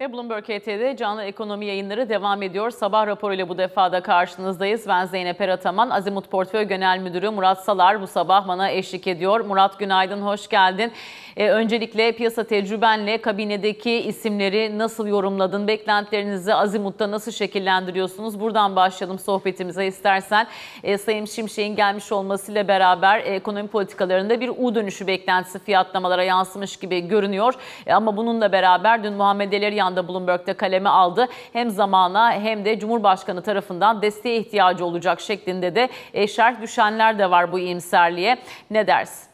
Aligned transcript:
Ve 0.00 0.12
Bloomberg 0.12 0.44
HT'de 0.44 0.96
canlı 0.96 1.22
ekonomi 1.22 1.66
yayınları 1.66 2.08
devam 2.08 2.42
ediyor. 2.42 2.70
Sabah 2.70 3.06
raporuyla 3.06 3.48
bu 3.48 3.58
defa 3.58 3.92
da 3.92 4.00
karşınızdayız. 4.02 4.88
Ben 4.88 5.04
Zeynep 5.04 5.40
Erataman, 5.40 5.90
Azimut 5.90 6.30
Portföy 6.30 6.64
Genel 6.64 6.98
Müdürü 6.98 7.30
Murat 7.30 7.64
Salar 7.64 8.02
bu 8.02 8.06
sabah 8.06 8.48
bana 8.48 8.70
eşlik 8.70 9.06
ediyor. 9.06 9.40
Murat 9.40 9.78
günaydın, 9.78 10.22
hoş 10.22 10.48
geldin. 10.48 10.92
Ee, 11.36 11.50
öncelikle 11.50 12.12
piyasa 12.12 12.44
tecrübenle 12.44 13.20
kabinedeki 13.20 13.92
isimleri 13.92 14.78
nasıl 14.78 15.06
yorumladın? 15.06 15.68
Beklentilerinizi 15.68 16.54
Azimut'ta 16.54 17.10
nasıl 17.10 17.32
şekillendiriyorsunuz? 17.32 18.40
Buradan 18.40 18.76
başlayalım 18.76 19.18
sohbetimize 19.18 19.86
istersen. 19.86 20.46
Ee, 20.82 20.98
Sayın 20.98 21.24
Şimşek'in 21.24 21.76
gelmiş 21.76 22.12
olmasıyla 22.12 22.68
beraber 22.68 23.18
ekonomi 23.18 23.68
politikalarında 23.68 24.40
bir 24.40 24.48
U 24.48 24.74
dönüşü 24.74 25.06
beklentisi 25.06 25.58
fiyatlamalara 25.58 26.22
yansımış 26.22 26.76
gibi 26.76 27.08
görünüyor. 27.08 27.54
E, 27.86 27.94
ama 27.94 28.16
bununla 28.16 28.52
beraber 28.52 29.04
dün 29.04 29.12
Muhammed 29.12 29.52
Eleri 29.52 29.85
anda 29.86 30.08
Bloomberg'de 30.08 30.54
kaleme 30.54 30.88
aldı. 30.88 31.28
Hem 31.52 31.70
zamana 31.70 32.32
hem 32.32 32.64
de 32.64 32.78
Cumhurbaşkanı 32.78 33.42
tarafından 33.42 34.02
desteğe 34.02 34.38
ihtiyacı 34.38 34.84
olacak 34.84 35.20
şeklinde 35.20 35.74
de 35.74 35.88
şerh 36.26 36.62
düşenler 36.62 37.18
de 37.18 37.30
var 37.30 37.52
bu 37.52 37.58
iyimserliğe. 37.58 38.38
Ne 38.70 38.86
dersin? 38.86 39.28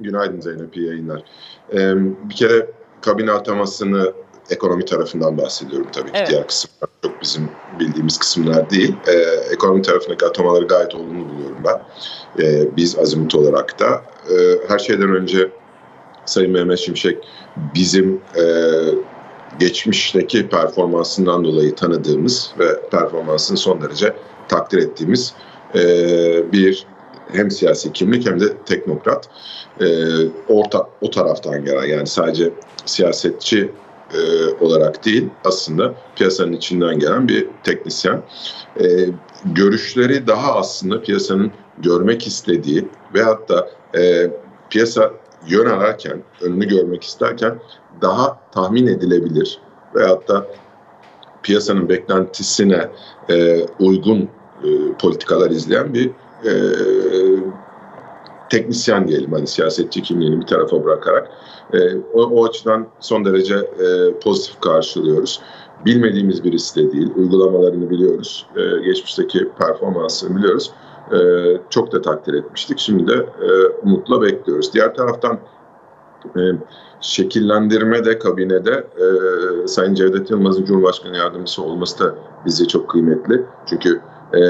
Günaydın 0.00 0.40
Zeynep, 0.40 0.76
iyi 0.76 0.86
yayınlar. 0.86 1.22
Ee, 1.72 1.94
bir 2.30 2.34
kere 2.34 2.66
kabine 3.00 3.32
atamasını 3.32 4.12
ekonomi 4.50 4.84
tarafından 4.84 5.38
bahsediyorum 5.38 5.88
tabii 5.92 6.12
ki. 6.12 6.18
Evet. 6.18 6.30
Diğer 6.30 6.46
kısımlar 6.46 6.90
çok 7.02 7.22
bizim 7.22 7.50
bildiğimiz 7.80 8.18
kısımlar 8.18 8.70
değil. 8.70 8.96
Ee, 9.08 9.12
ekonomi 9.52 9.82
tarafındaki 9.82 10.26
atamaları 10.26 10.66
gayet 10.66 10.94
olumlu 10.94 11.28
buluyorum 11.28 11.58
ben. 11.64 11.82
Ee, 12.44 12.76
biz 12.76 12.98
azimut 12.98 13.34
olarak 13.34 13.78
da. 13.80 14.02
Ee, 14.30 14.68
her 14.68 14.78
şeyden 14.78 15.14
önce 15.14 15.50
Sayın 16.24 16.52
Mehmet 16.52 16.78
Şimşek 16.78 17.18
bizim 17.74 18.20
e, 18.36 18.42
geçmişteki 19.58 20.48
performansından 20.48 21.44
dolayı 21.44 21.74
tanıdığımız 21.74 22.52
ve 22.58 22.80
performansını 22.90 23.58
son 23.58 23.82
derece 23.82 24.16
takdir 24.48 24.78
ettiğimiz 24.78 25.34
e, 25.74 25.82
bir 26.52 26.86
hem 27.32 27.50
siyasi 27.50 27.92
kimlik 27.92 28.26
hem 28.26 28.40
de 28.40 28.56
teknokrat 28.66 29.28
e, 29.80 29.86
orta 30.48 30.88
o 31.00 31.10
taraftan 31.10 31.64
gelen 31.64 31.84
yani 31.84 32.06
sadece 32.06 32.50
siyasetçi 32.86 33.70
e, 34.14 34.20
olarak 34.64 35.04
değil 35.04 35.28
aslında 35.44 35.94
piyasanın 36.16 36.52
içinden 36.52 36.98
gelen 36.98 37.28
bir 37.28 37.48
teknisyen. 37.64 38.22
E, 38.80 38.84
görüşleri 39.44 40.26
daha 40.26 40.54
aslında 40.54 41.02
piyasanın 41.02 41.52
görmek 41.78 42.26
istediği 42.26 42.88
veyahut 43.14 43.48
da 43.48 43.70
e, 43.98 44.30
piyasa 44.70 45.12
yön 45.46 45.66
ararken, 45.66 46.22
önünü 46.40 46.68
görmek 46.68 47.02
isterken 47.02 47.58
daha 48.02 48.40
tahmin 48.52 48.86
edilebilir 48.86 49.58
veyahut 49.94 50.28
da 50.28 50.46
piyasanın 51.42 51.88
beklentisine 51.88 52.88
e, 53.30 53.66
uygun 53.80 54.28
e, 54.64 54.68
politikalar 54.98 55.50
izleyen 55.50 55.94
bir 55.94 56.10
e, 56.44 56.52
teknisyen 58.50 59.08
diyelim 59.08 59.32
hani 59.32 59.46
siyasetçi 59.46 60.02
kimliğini 60.02 60.40
bir 60.40 60.46
tarafa 60.46 60.84
bırakarak 60.84 61.30
e, 61.72 61.78
o, 62.14 62.22
o 62.22 62.44
açıdan 62.48 62.86
son 63.00 63.24
derece 63.24 63.54
e, 63.54 64.18
pozitif 64.20 64.60
karşılıyoruz. 64.60 65.40
Bilmediğimiz 65.84 66.44
birisi 66.44 66.76
de 66.76 66.92
değil, 66.92 67.10
uygulamalarını 67.16 67.90
biliyoruz, 67.90 68.46
e, 68.56 68.84
geçmişteki 68.84 69.48
performansını 69.58 70.36
biliyoruz. 70.36 70.70
E, 71.12 71.18
çok 71.70 71.92
da 71.92 72.02
takdir 72.02 72.34
etmiştik. 72.34 72.78
Şimdi 72.78 73.06
de 73.06 73.14
e, 73.14 73.66
umutla 73.82 74.22
bekliyoruz. 74.22 74.74
Diğer 74.74 74.94
taraftan 74.94 75.38
e, 76.36 76.40
şekillendirme 77.00 78.04
de 78.04 78.18
kabinede 78.18 78.86
e, 78.96 79.06
Sayın 79.68 79.94
Cevdet 79.94 80.30
Yılmaz'ın 80.30 80.64
Cumhurbaşkanı 80.64 81.16
Yardımcısı 81.16 81.62
olması 81.62 82.04
da 82.04 82.14
bize 82.46 82.64
çok 82.64 82.90
kıymetli. 82.90 83.44
Çünkü 83.66 84.00
e, 84.34 84.40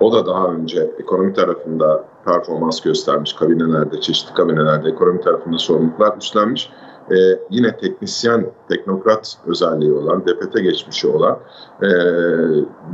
o 0.00 0.12
da 0.12 0.26
daha 0.26 0.48
önce 0.48 0.90
ekonomi 0.98 1.32
tarafında 1.32 2.04
performans 2.24 2.80
göstermiş 2.80 3.32
kabinelerde, 3.32 4.00
çeşitli 4.00 4.34
kabinelerde 4.34 4.88
ekonomi 4.88 5.20
tarafında 5.20 5.58
sorumluluklar 5.58 6.16
üstlenmiş. 6.16 6.70
Ee, 7.10 7.14
yine 7.50 7.76
teknisyen, 7.76 8.46
teknokrat 8.68 9.38
özelliği 9.46 9.92
olan, 9.92 10.26
DPT 10.26 10.52
geçmişi 10.52 11.08
olan 11.08 11.38
e, 11.82 11.88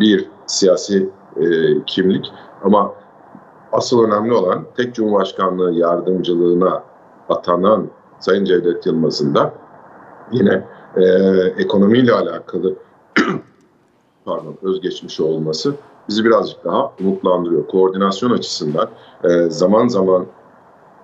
bir 0.01 0.29
siyasi 0.47 1.09
e, 1.37 1.45
kimlik. 1.87 2.33
Ama 2.65 2.95
asıl 3.73 4.05
önemli 4.05 4.35
olan 4.35 4.65
tek 4.77 4.95
Cumhurbaşkanlığı 4.95 5.73
yardımcılığına 5.73 6.83
atanan 7.29 7.87
Sayın 8.19 8.45
Cevdet 8.45 8.87
Yılmaz'ın 8.87 9.35
da 9.35 9.55
yine 10.33 10.65
e, 10.97 11.05
ekonomiyle 11.59 12.13
alakalı 12.13 12.75
pardon 14.25 14.57
özgeçmişi 14.63 15.23
olması 15.23 15.75
bizi 16.09 16.25
birazcık 16.25 16.65
daha 16.65 16.93
umutlandırıyor. 17.01 17.67
Koordinasyon 17.67 18.31
açısından 18.31 18.89
e, 19.25 19.51
zaman 19.51 19.89
zaman 19.89 20.27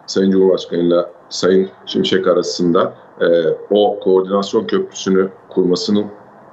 Sayın 0.06 0.31
Cumhurbaşkanı 0.31 0.81
ile 0.81 1.06
Sayın 1.28 1.69
Şimşek 1.87 2.27
arasında 2.27 2.95
e, 3.21 3.27
o 3.71 4.00
koordinasyon 4.00 4.66
köprüsünü 4.66 5.28
kurmasını 5.49 6.05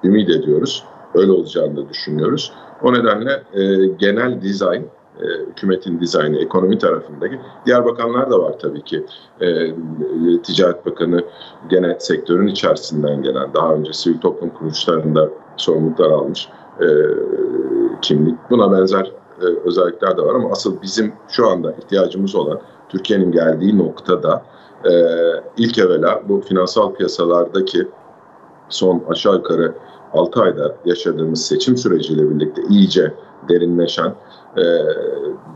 ümit 0.03 0.29
ediyoruz. 0.29 0.85
Öyle 1.15 1.31
olacağını 1.31 1.77
da 1.77 1.89
düşünüyoruz. 1.89 2.53
O 2.83 2.93
nedenle 2.93 3.43
e, 3.53 3.85
genel 3.85 4.41
dizayn, 4.41 4.81
e, 5.21 5.25
hükümetin 5.49 5.99
dizaynı, 5.99 6.37
ekonomi 6.37 6.77
tarafındaki 6.77 7.39
diğer 7.65 7.85
bakanlar 7.85 8.31
da 8.31 8.39
var 8.39 8.59
tabii 8.59 8.81
ki. 8.81 9.05
E, 9.41 9.73
Ticaret 10.43 10.85
Bakanı 10.85 11.21
gene 11.69 11.95
sektörün 11.99 12.47
içerisinden 12.47 13.23
gelen, 13.23 13.53
daha 13.53 13.73
önce 13.73 13.93
sivil 13.93 14.19
toplum 14.19 14.49
kuruluşlarında 14.49 15.29
sorumluluklar 15.57 16.09
almış 16.09 16.49
e, 16.81 16.87
kimlik. 18.01 18.35
Buna 18.49 18.71
benzer 18.71 19.11
e, 19.41 19.45
özellikler 19.65 20.17
de 20.17 20.21
var 20.21 20.35
ama 20.35 20.51
asıl 20.51 20.81
bizim 20.81 21.13
şu 21.29 21.47
anda 21.47 21.71
ihtiyacımız 21.71 22.35
olan 22.35 22.59
Türkiye'nin 22.89 23.31
geldiği 23.31 23.77
noktada 23.77 24.43
e, 24.85 24.91
ilk 25.57 25.77
evvela 25.77 26.21
bu 26.29 26.41
finansal 26.41 26.93
piyasalardaki 26.93 27.87
son 28.69 29.03
aşağı 29.09 29.35
yukarı 29.35 29.73
6 30.13 30.41
ayda 30.41 30.75
yaşadığımız 30.85 31.45
seçim 31.45 31.77
süreciyle 31.77 32.29
birlikte 32.29 32.61
iyice 32.69 33.13
derinleşen 33.49 34.15
e, 34.57 34.63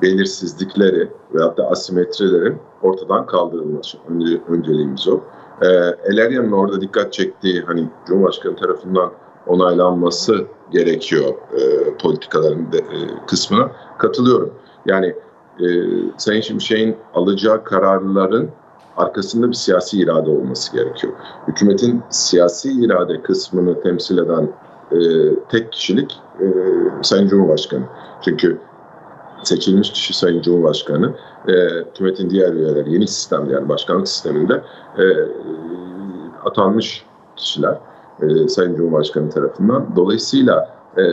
belirsizlikleri 0.01 1.09
veyahut 1.33 1.57
da 1.57 1.69
asimetrilerin 1.69 2.57
ortadan 2.81 3.25
kaldırılması 3.25 3.97
önce, 4.09 4.41
önceliğimiz 4.49 5.07
o. 5.07 5.19
E, 5.61 5.67
Eleria'nın 6.11 6.51
orada 6.51 6.81
dikkat 6.81 7.13
çektiği 7.13 7.61
hani 7.61 7.89
Cumhurbaşkanı 8.07 8.55
tarafından 8.55 9.11
onaylanması 9.47 10.45
gerekiyor 10.71 11.33
e, 11.53 11.93
politikaların 11.97 12.71
de, 12.71 12.77
e, 12.77 13.25
kısmına 13.27 13.71
katılıyorum. 13.97 14.53
Yani 14.85 15.15
e, 15.59 15.65
Sayın 16.17 16.41
Şimşek'in 16.41 16.95
alacağı 17.13 17.63
kararların 17.63 18.49
arkasında 18.97 19.47
bir 19.47 19.53
siyasi 19.53 19.99
irade 19.99 20.29
olması 20.29 20.73
gerekiyor. 20.73 21.13
Hükümetin 21.47 22.03
siyasi 22.09 22.71
irade 22.71 23.21
kısmını 23.21 23.81
temsil 23.81 24.17
eden 24.17 24.49
e, 24.91 24.99
tek 25.49 25.71
kişilik 25.71 26.19
e, 26.39 26.45
Sayın 27.03 27.27
Cumhurbaşkanı. 27.27 27.83
Çünkü 28.21 28.57
seçilmiş 29.43 29.91
kişi 29.91 30.17
Sayın 30.17 30.41
Cumhurbaşkanı, 30.41 31.13
e, 31.47 31.53
hükümetin 31.89 32.29
diğer 32.29 32.53
üyeleri 32.53 32.93
yeni 32.93 33.07
sistemde 33.07 33.53
yani 33.53 33.69
başkanlık 33.69 34.07
sisteminde 34.07 34.61
e, 34.97 35.03
atanmış 36.45 37.05
kişiler 37.35 37.77
e, 38.21 38.47
Sayın 38.47 38.75
Cumhurbaşkanı 38.75 39.29
tarafından. 39.29 39.95
Dolayısıyla 39.95 40.69
e, 40.97 41.03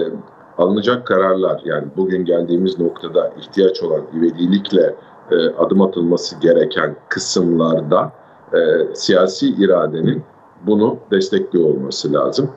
alınacak 0.59 1.07
kararlar 1.07 1.61
yani 1.65 1.85
bugün 1.97 2.25
geldiğimiz 2.25 2.79
noktada 2.79 3.33
ihtiyaç 3.39 3.83
olan 3.83 4.01
ivedilikle 4.17 4.95
e, 5.31 5.37
adım 5.49 5.83
atılması 5.83 6.41
gereken 6.41 6.97
kısımlarda 7.09 8.13
e, 8.53 8.59
siyasi 8.95 9.49
iradenin 9.49 10.23
bunu 10.67 10.99
destekliyor 11.11 11.69
olması 11.69 12.13
lazım. 12.13 12.51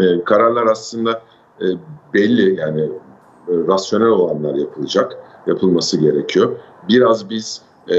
E, 0.00 0.24
kararlar 0.24 0.66
aslında 0.66 1.22
e, 1.60 1.64
belli 2.14 2.60
yani 2.60 2.80
e, 3.48 3.52
rasyonel 3.68 4.08
olanlar 4.08 4.54
yapılacak, 4.54 5.16
yapılması 5.46 6.00
gerekiyor. 6.00 6.56
Biraz 6.88 7.30
biz 7.30 7.62
e, 7.88 7.96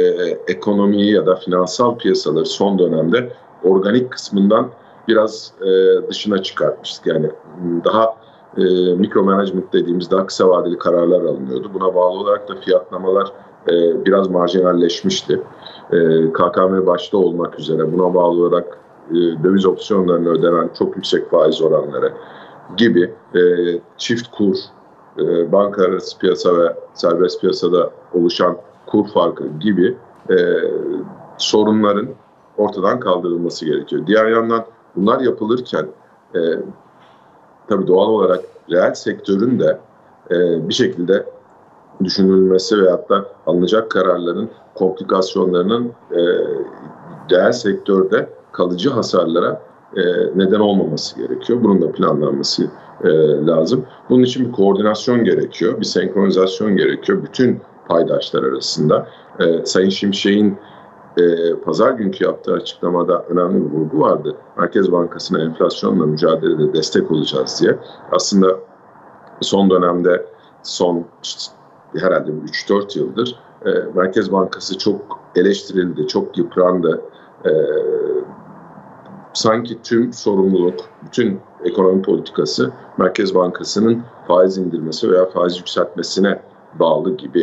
ekonomiyi 0.47 1.13
ya 1.13 1.25
da 1.25 1.35
finansal 1.35 1.97
piyasaları 1.97 2.45
son 2.45 2.79
dönemde 2.79 3.31
organik 3.63 4.11
kısmından 4.11 4.69
biraz 5.07 5.53
e, 5.61 5.67
dışına 6.09 6.43
çıkartmıştık. 6.43 7.05
Yani 7.05 7.31
daha 7.85 8.15
e, 8.57 8.63
mikro 8.95 9.23
management 9.23 9.73
dediğimiz 9.73 10.11
daha 10.11 10.25
kısa 10.25 10.49
vadeli 10.49 10.77
kararlar 10.77 11.21
alınıyordu. 11.21 11.71
Buna 11.73 11.95
bağlı 11.95 12.19
olarak 12.19 12.49
da 12.49 12.55
fiyatlamalar 12.55 13.31
e, 13.69 14.05
biraz 14.05 14.29
marjinalleşmişti. 14.29 15.41
E, 15.91 15.97
KKM 16.33 16.85
başta 16.85 17.17
olmak 17.17 17.59
üzere 17.59 17.93
buna 17.93 18.13
bağlı 18.13 18.41
olarak 18.45 18.77
e, 19.11 19.15
döviz 19.15 19.65
opsiyonlarına 19.65 20.29
ödenen 20.29 20.69
çok 20.77 20.95
yüksek 20.95 21.29
faiz 21.29 21.61
oranları 21.61 22.13
gibi 22.77 23.13
e, 23.35 23.41
çift 23.97 24.31
kur, 24.31 24.55
e, 25.19 25.51
banka 25.51 25.83
piyasa 26.19 26.57
ve 26.57 26.75
serbest 26.93 27.41
piyasada 27.41 27.89
oluşan 28.13 28.57
kur 28.85 29.07
farkı 29.07 29.43
gibi 29.59 29.97
e, 30.29 30.35
sorunların 31.37 32.07
ortadan 32.57 32.99
kaldırılması 32.99 33.65
gerekiyor. 33.65 34.07
Diğer 34.07 34.27
yandan 34.27 34.65
bunlar 34.95 35.19
yapılırken 35.19 35.85
e, 36.35 36.39
tabii 37.67 37.87
doğal 37.87 38.09
olarak 38.09 38.43
reel 38.71 38.93
sektörün 38.93 39.59
de 39.59 39.79
e, 40.31 40.69
bir 40.69 40.73
şekilde 40.73 41.25
düşünülmesi 42.03 42.81
veyahut 42.81 43.09
da 43.09 43.25
alınacak 43.47 43.91
kararların 43.91 44.49
komplikasyonlarının 44.75 45.91
e, 46.11 46.21
reel 47.31 47.51
sektörde 47.51 48.29
kalıcı 48.51 48.89
hasarlara 48.89 49.61
e, 49.95 50.01
neden 50.35 50.59
olmaması 50.59 51.17
gerekiyor. 51.19 51.63
Bunun 51.63 51.81
da 51.81 51.91
planlanması 51.91 52.63
e, 53.03 53.09
lazım. 53.45 53.85
Bunun 54.09 54.23
için 54.23 54.47
bir 54.47 54.51
koordinasyon 54.51 55.23
gerekiyor, 55.23 55.79
bir 55.79 55.85
senkronizasyon 55.85 56.75
gerekiyor 56.75 57.23
bütün 57.23 57.61
paydaşlar 57.87 58.43
arasında. 58.43 59.07
E, 59.39 59.65
Sayın 59.65 59.89
Şimşek'in 59.89 60.57
e, 61.17 61.55
pazar 61.55 61.91
günkü 61.91 62.23
yaptığı 62.23 62.53
açıklamada 62.53 63.23
önemli 63.29 63.65
bir 63.65 63.77
vurgu 63.77 63.99
vardı. 63.99 64.35
Merkez 64.57 64.91
Bankası'na 64.91 65.43
enflasyonla 65.43 66.05
mücadelede 66.05 66.73
destek 66.73 67.11
olacağız 67.11 67.61
diye. 67.61 67.77
Aslında 68.11 68.59
son 69.41 69.69
dönemde 69.69 70.25
son 70.63 71.05
herhalde 71.99 72.31
3-4 72.31 72.99
yıldır 72.99 73.35
e, 73.65 73.69
Merkez 73.95 74.31
Bankası 74.31 74.77
çok 74.77 75.19
eleştirildi, 75.35 76.07
çok 76.07 76.37
yıprandı. 76.37 77.01
E, 77.45 77.51
sanki 79.33 79.81
tüm 79.81 80.13
sorumluluk, 80.13 80.79
bütün 81.05 81.39
ekonomi 81.63 82.01
politikası 82.01 82.71
Merkez 82.97 83.35
Bankası'nın 83.35 84.03
faiz 84.27 84.57
indirmesi 84.57 85.11
veya 85.11 85.25
faiz 85.25 85.57
yükseltmesine 85.57 86.41
bağlı 86.79 87.17
gibi 87.17 87.41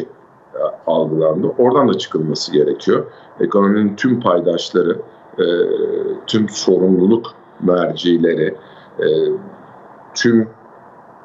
e, 0.55 0.59
algılandı. 0.87 1.47
Oradan 1.59 1.89
da 1.89 1.99
çıkılması 1.99 2.53
gerekiyor. 2.53 3.07
Ekonominin 3.41 3.97
tüm 3.97 4.21
paydaşları, 4.21 4.99
e, 5.39 5.45
tüm 6.27 6.49
sorumluluk 6.49 7.35
mercileri, 7.61 8.57
e, 8.99 9.07
tüm 10.15 10.49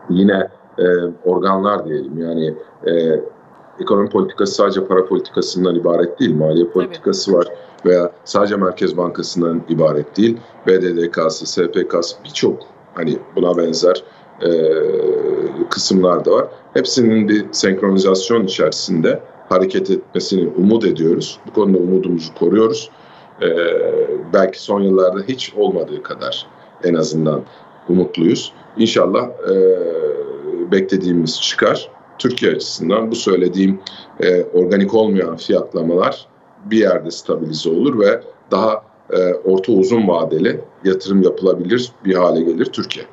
yine 0.09 0.46
e, 0.79 0.85
organlar 1.25 1.85
diyelim 1.85 2.17
yani 2.17 2.53
e, 2.87 3.21
ekonomi 3.79 4.09
politikası 4.09 4.53
sadece 4.55 4.85
para 4.85 5.05
politikasından 5.05 5.75
ibaret 5.75 6.19
değil, 6.19 6.35
maliye 6.35 6.67
politikası 6.67 7.25
Tabii. 7.31 7.37
var 7.37 7.47
veya 7.85 8.11
sadece 8.23 8.55
Merkez 8.55 8.97
Bankası'ndan 8.97 9.61
ibaret 9.69 10.17
değil. 10.17 10.37
BDDK'sı, 10.67 11.45
SPK'sı 11.45 12.15
birçok 12.23 12.59
hani 12.93 13.17
buna 13.35 13.57
benzer 13.57 14.03
e, 14.41 14.49
kısımlar 15.69 16.25
da 16.25 16.31
var. 16.31 16.47
Hepsinin 16.73 17.29
bir 17.29 17.45
senkronizasyon 17.51 18.43
içerisinde 18.43 19.19
hareket 19.49 19.91
etmesini 19.91 20.49
umut 20.57 20.85
ediyoruz. 20.85 21.39
Bu 21.47 21.53
konuda 21.53 21.77
umudumuzu 21.77 22.33
koruyoruz. 22.33 22.89
E, 23.41 23.47
belki 24.33 24.61
son 24.61 24.81
yıllarda 24.81 25.19
hiç 25.27 25.53
olmadığı 25.55 26.03
kadar 26.03 26.47
en 26.83 26.93
azından 26.93 27.41
umutluyuz. 27.89 28.53
İnşallah 28.77 29.27
e, 29.27 29.53
beklediğimiz 30.71 31.41
çıkar. 31.41 31.89
Türkiye 32.19 32.51
açısından 32.51 33.11
bu 33.11 33.15
söylediğim 33.15 33.79
e, 34.19 34.43
organik 34.43 34.93
olmayan 34.93 35.37
fiyatlamalar 35.37 36.27
bir 36.65 36.77
yerde 36.77 37.11
stabilize 37.11 37.69
olur 37.69 37.99
ve 37.99 38.21
daha 38.51 38.83
e, 39.09 39.33
orta 39.33 39.71
uzun 39.71 40.07
vadeli 40.07 40.61
yatırım 40.83 41.21
yapılabilir 41.21 41.91
bir 42.05 42.15
hale 42.15 42.41
gelir 42.41 42.65
Türkiye. 42.65 43.05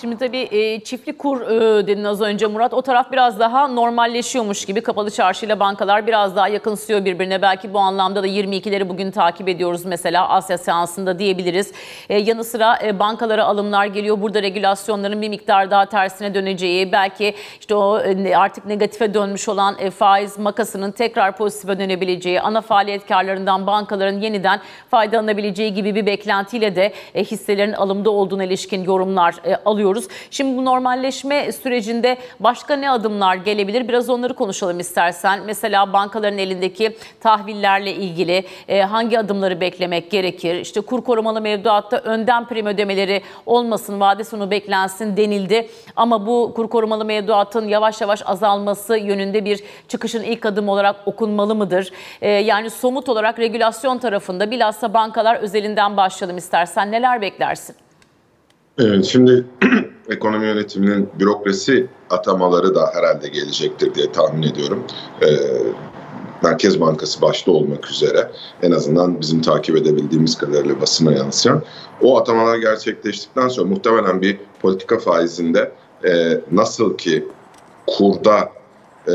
Şimdi 0.00 0.16
tabii 0.16 0.48
e, 0.50 0.80
çiftlik 0.80 1.18
kur 1.18 1.40
dedin 1.86 2.04
az 2.04 2.20
önce 2.20 2.46
Murat. 2.46 2.74
O 2.74 2.82
taraf 2.82 3.12
biraz 3.12 3.40
daha 3.40 3.68
normalleşiyormuş 3.68 4.64
gibi. 4.64 4.80
Kapalı 4.80 5.10
çarşıyla 5.10 5.60
bankalar 5.60 6.06
biraz 6.06 6.36
daha 6.36 6.48
yakınsıyor 6.48 7.04
birbirine. 7.04 7.42
Belki 7.42 7.74
bu 7.74 7.78
anlamda 7.78 8.22
da 8.22 8.26
22'leri 8.26 8.88
bugün 8.88 9.10
takip 9.10 9.48
ediyoruz 9.48 9.84
mesela 9.84 10.28
Asya 10.28 10.58
seansında 10.58 11.18
diyebiliriz. 11.18 11.72
Yanı 12.08 12.44
sıra 12.44 12.98
bankalara 12.98 13.44
alımlar 13.44 13.86
geliyor. 13.86 14.20
Burada 14.20 14.42
regülasyonların 14.42 15.22
bir 15.22 15.28
miktar 15.28 15.70
daha 15.70 15.86
tersine 15.86 16.34
döneceği, 16.34 16.92
belki 16.92 17.34
işte 17.60 17.74
o 17.74 18.02
artık 18.36 18.66
negatife 18.66 19.14
dönmüş 19.14 19.48
olan 19.48 19.90
faiz 19.90 20.38
makasının 20.38 20.90
tekrar 20.92 21.36
pozitife 21.36 21.78
dönebileceği, 21.78 22.40
ana 22.40 22.60
faaliyet 22.60 23.06
karlarından 23.06 23.66
bankaların 23.66 24.20
yeniden 24.20 24.60
faydalanabileceği 24.90 25.74
gibi 25.74 25.94
bir 25.94 26.06
beklentiyle 26.06 26.76
de 26.76 26.92
hisselerin 27.14 27.72
alımda 27.72 28.10
olduğuna 28.10 28.44
ilişkin 28.44 28.84
yorumlar 28.84 29.34
e, 29.44 29.56
alıyor 29.56 29.89
görüyoruz. 29.90 30.08
Şimdi 30.30 30.56
bu 30.56 30.64
normalleşme 30.64 31.52
sürecinde 31.52 32.16
başka 32.40 32.76
ne 32.76 32.90
adımlar 32.90 33.34
gelebilir? 33.34 33.88
Biraz 33.88 34.10
onları 34.10 34.34
konuşalım 34.34 34.80
istersen. 34.80 35.40
Mesela 35.46 35.92
bankaların 35.92 36.38
elindeki 36.38 36.96
tahvillerle 37.20 37.92
ilgili 37.94 38.44
e, 38.68 38.82
hangi 38.82 39.18
adımları 39.18 39.60
beklemek 39.60 40.10
gerekir? 40.10 40.54
İşte 40.54 40.80
kur 40.80 41.04
korumalı 41.04 41.40
mevduatta 41.40 41.96
önden 41.96 42.48
prim 42.48 42.66
ödemeleri 42.66 43.22
olmasın, 43.46 44.00
vade 44.00 44.24
sonu 44.24 44.50
beklensin 44.50 45.16
denildi. 45.16 45.68
Ama 45.96 46.26
bu 46.26 46.52
kur 46.56 46.68
korumalı 46.68 47.04
mevduatın 47.04 47.68
yavaş 47.68 48.00
yavaş 48.00 48.22
azalması 48.26 48.96
yönünde 48.96 49.44
bir 49.44 49.60
çıkışın 49.88 50.22
ilk 50.22 50.46
adım 50.46 50.68
olarak 50.68 50.96
okunmalı 51.06 51.54
mıdır? 51.54 51.92
E, 52.22 52.28
yani 52.30 52.70
somut 52.70 53.08
olarak 53.08 53.38
regülasyon 53.38 53.98
tarafında 53.98 54.50
bilhassa 54.50 54.94
bankalar 54.94 55.36
özelinden 55.36 55.96
başlayalım 55.96 56.38
istersen. 56.38 56.92
Neler 56.92 57.20
beklersin? 57.20 57.89
Evet, 58.82 59.04
şimdi 59.04 59.44
ekonomi 60.08 60.46
yönetiminin 60.46 61.08
bürokrasi 61.18 61.86
atamaları 62.10 62.74
da 62.74 62.90
herhalde 62.94 63.28
gelecektir 63.28 63.94
diye 63.94 64.12
tahmin 64.12 64.42
ediyorum. 64.42 64.84
Ee, 65.22 65.26
Merkez 66.42 66.80
Bankası 66.80 67.22
başta 67.22 67.52
olmak 67.52 67.90
üzere 67.90 68.30
en 68.62 68.70
azından 68.70 69.20
bizim 69.20 69.42
takip 69.42 69.76
edebildiğimiz 69.76 70.38
kadarıyla 70.38 70.80
basına 70.80 71.12
yansıyan 71.12 71.62
o 72.02 72.18
atamalar 72.18 72.58
gerçekleştikten 72.58 73.48
sonra 73.48 73.68
muhtemelen 73.68 74.22
bir 74.22 74.38
politika 74.62 74.98
faizinde 74.98 75.72
e, 76.04 76.40
nasıl 76.52 76.96
ki 76.96 77.28
kurda 77.86 78.52
e, 79.08 79.14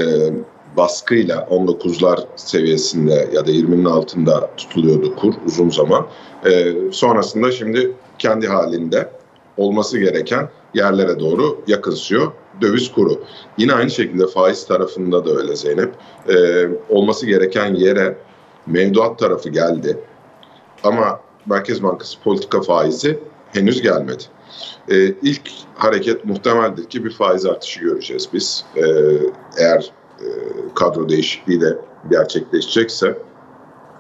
baskıyla 0.78 1.36
19'lar 1.36 2.20
seviyesinde 2.36 3.30
ya 3.34 3.48
da 3.48 3.52
20'nin 3.52 3.86
altında 3.86 4.50
tutuluyordu 4.58 5.16
kur 5.16 5.34
uzun 5.46 5.70
zaman. 5.70 6.08
E, 6.46 6.74
sonrasında 6.92 7.52
şimdi 7.52 7.92
kendi 8.20 8.48
halinde 8.48 9.10
olması 9.58 10.00
gereken 10.00 10.50
yerlere 10.74 11.20
doğru 11.20 11.62
yakınsıyor 11.68 12.32
döviz 12.62 12.92
kuru. 12.92 13.24
Yine 13.58 13.74
aynı 13.74 13.90
şekilde 13.90 14.28
faiz 14.28 14.68
tarafında 14.68 15.26
da 15.26 15.32
öyle 15.32 15.56
Zeynep. 15.56 15.94
Ee, 16.30 16.68
olması 16.90 17.26
gereken 17.26 17.76
yere 17.76 18.18
mevduat 18.68 19.20
tarafı 19.20 19.50
geldi. 19.50 20.00
Ama 20.84 21.20
Merkez 21.46 21.84
Bankası 21.84 22.20
politika 22.24 22.62
faizi 22.62 23.20
henüz 23.54 23.82
gelmedi. 23.82 24.24
Ee, 24.90 25.06
ilk 25.06 25.42
hareket 25.76 26.26
muhtemeldir 26.26 26.84
ki 26.84 27.06
bir 27.06 27.12
faiz 27.12 27.46
artışı 27.46 27.80
göreceğiz 27.80 28.30
biz. 28.34 28.66
Ee, 28.76 28.82
eğer 29.58 29.92
e, 30.20 30.28
kadro 30.76 31.10
değişikliği 31.10 31.62
de 31.62 31.78
gerçekleşecekse 32.10 33.18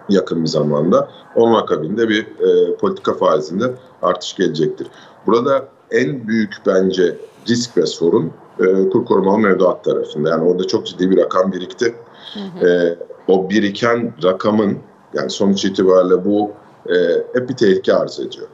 yakın 0.09 0.43
bir 0.43 0.49
zamanda 0.49 1.09
onun 1.35 1.53
akabinde 1.53 2.09
bir 2.09 2.23
e, 2.23 2.75
politika 2.77 3.13
faizinde 3.13 3.73
artış 4.01 4.35
gelecektir. 4.35 4.87
Burada 5.25 5.67
en 5.91 6.27
büyük 6.27 6.55
bence 6.65 7.17
risk 7.47 7.77
ve 7.77 7.85
sorun 7.85 8.31
e, 8.59 8.89
kur 8.89 9.05
korumalı 9.05 9.39
mevduat 9.39 9.83
tarafında. 9.83 10.29
Yani 10.29 10.43
orada 10.43 10.67
çok 10.67 10.87
ciddi 10.87 11.09
bir 11.09 11.17
rakam 11.17 11.51
birikti. 11.51 11.95
Hı 12.33 12.65
hı. 12.65 12.67
E, 12.67 12.97
o 13.27 13.49
biriken 13.49 14.13
rakamın 14.23 14.77
yani 15.13 15.29
sonuç 15.29 15.65
itibariyle 15.65 16.25
bu 16.25 16.51
e, 16.89 16.95
hep 17.33 17.49
bir 17.49 17.55
tehlike 17.55 17.93
arz 17.93 18.19
ediyor. 18.19 18.47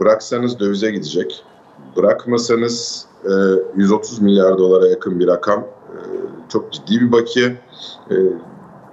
Bıraksanız 0.00 0.60
dövize 0.60 0.90
gidecek. 0.90 1.44
Bırakmasanız 1.96 3.06
e, 3.24 3.32
130 3.76 4.20
milyar 4.20 4.58
dolara 4.58 4.88
yakın 4.88 5.20
bir 5.20 5.26
rakam. 5.26 5.60
E, 5.60 5.98
çok 6.48 6.72
ciddi 6.72 7.00
bir 7.00 7.12
bakiye. 7.12 7.46
E, 8.10 8.16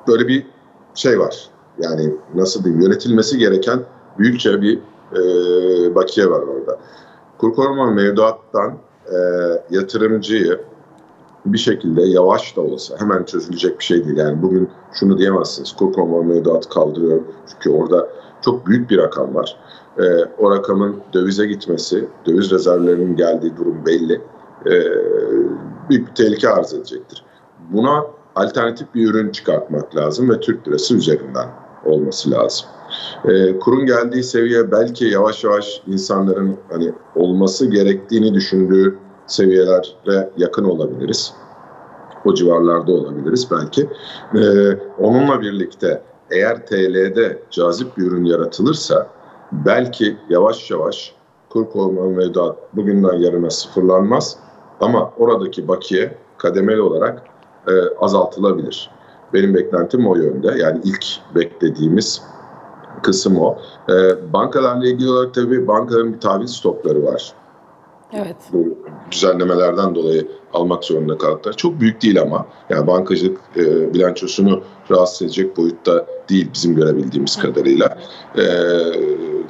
böyle 0.08 0.28
bir 0.28 0.48
şey 0.96 1.20
var. 1.20 1.50
Yani 1.80 2.14
nasıl 2.36 2.64
diyeyim 2.64 2.84
yönetilmesi 2.84 3.38
gereken 3.38 3.80
büyükçe 4.20 4.62
bir 4.62 4.80
e, 5.16 5.96
bakiye 5.96 6.30
var 6.30 6.42
orada. 6.42 6.78
Kur 7.38 7.54
koruma 7.54 7.92
mevduattan 7.92 8.78
e, 9.08 9.18
yatırımcıyı 9.70 10.60
bir 11.46 11.58
şekilde 11.58 12.02
yavaş 12.02 12.58
da 12.58 12.62
olsa 12.62 12.96
hemen 13.00 13.24
çözülecek 13.24 13.80
bir 13.80 13.84
şey 13.84 14.06
değil. 14.06 14.18
Yani 14.18 14.42
bugün 14.42 14.70
şunu 14.94 15.18
diyemezsiniz. 15.18 15.76
Kur 15.76 15.94
koruma 15.94 16.24
mevduatı 16.24 16.70
kaldırıyor. 16.70 17.22
Çünkü 17.52 17.70
orada 17.70 18.08
çok 18.42 18.68
büyük 18.68 18.90
bir 18.90 18.98
rakam 18.98 19.36
var. 19.36 19.58
E, 19.98 20.04
o 20.38 20.52
rakamın 20.52 20.96
dövize 21.14 21.46
gitmesi, 21.46 22.08
döviz 22.26 22.52
rezervlerinin 22.52 23.16
geldiği 23.16 23.58
durum 23.58 23.86
belli. 23.86 24.22
E, 24.66 24.74
büyük 25.90 26.08
bir 26.08 26.16
tehlike 26.16 26.50
arz 26.50 26.74
edecektir. 26.74 27.24
Buna 27.70 28.06
alternatif 28.36 28.96
bir 28.96 29.10
ürün 29.10 29.32
çıkartmak 29.32 29.96
lazım 29.96 30.30
ve 30.30 30.40
Türk 30.40 30.68
lirası 30.68 30.96
üzerinden 30.96 31.48
olması 31.86 32.32
lazım. 32.32 32.68
E, 33.26 33.60
kurun 33.60 33.86
geldiği 33.86 34.24
seviye 34.24 34.72
belki 34.72 35.06
yavaş 35.06 35.44
yavaş 35.44 35.82
insanların 35.88 36.58
hani 36.70 36.92
olması 37.16 37.66
gerektiğini 37.66 38.34
düşündüğü 38.34 38.98
seviyelere 39.28 40.30
yakın 40.38 40.64
olabiliriz. 40.64 41.34
O 42.26 42.34
civarlarda 42.34 42.92
olabiliriz 42.92 43.48
belki. 43.52 43.90
E, 44.36 44.44
onunla 45.00 45.42
birlikte 45.42 46.02
eğer 46.32 46.66
TL'de 46.66 47.40
cazip 47.52 47.98
bir 47.98 48.04
ürün 48.04 48.26
yaratılırsa 48.26 49.08
belki 49.52 50.18
yavaş 50.30 50.72
yavaş 50.72 51.16
kur 51.50 51.70
korumalı 51.70 52.10
mevduat 52.10 52.58
bugünden 52.76 53.14
yarına 53.14 53.50
sıfırlanmaz 53.50 54.38
ama 54.80 55.12
oradaki 55.18 55.68
bakiye 55.68 56.18
kademeli 56.38 56.82
olarak 56.82 57.24
e, 57.68 57.72
azaltılabilir. 58.00 58.90
Benim 59.34 59.54
beklentim 59.54 60.08
o 60.08 60.16
yönde. 60.16 60.48
Yani 60.58 60.82
ilk 60.84 61.06
beklediğimiz 61.36 62.22
kısım 63.04 63.38
o. 63.38 63.58
E, 63.90 63.94
bankalarla 64.34 64.88
ilgili 64.88 65.10
olarak 65.10 65.34
tabii 65.34 65.68
bankaların 65.68 66.14
bir 66.14 66.20
tahvil 66.20 66.48
stokları 66.48 67.06
var. 67.06 67.34
Evet. 68.14 68.36
Bu 68.54 68.78
düzenlemelerden 69.12 69.96
dolayı 69.96 70.28
almak 70.54 70.84
zorunda 70.84 71.18
kaldılar. 71.18 71.54
Çok 71.54 71.80
büyük 71.80 72.02
değil 72.02 72.22
ama. 72.22 72.46
Yani 72.70 72.88
bankacılık 72.88 73.38
e, 73.58 73.94
bilançosunu 73.94 74.62
rahatsız 74.92 75.22
edecek 75.22 75.58
boyutta 75.58 76.06
değil 76.30 76.50
bizim 76.54 76.76
görebildiğimiz 76.76 77.38
kadarıyla. 77.38 77.98
E, 78.38 78.44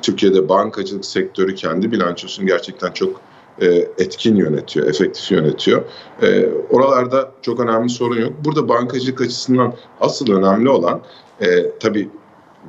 Türkiye'de 0.02 0.50
bankacılık 0.50 1.06
sektörü 1.06 1.56
kendi 1.56 1.92
bilançosunu 1.92 2.46
gerçekten 2.46 2.92
çok 2.92 3.22
e, 3.62 3.68
etkin 3.98 4.36
yönetiyor, 4.36 4.88
efektif 4.88 5.32
yönetiyor. 5.32 5.84
E, 6.22 6.50
oralarda 6.70 7.32
çok 7.42 7.60
önemli 7.60 7.90
sorun 7.90 8.22
yok. 8.22 8.34
Burada 8.46 8.70
bankacılık 8.70 9.22
açısından 9.22 9.74
asıl 10.00 10.32
önemli 10.32 10.70
olan 10.70 11.02
e, 11.42 11.72
tabii 11.80 12.10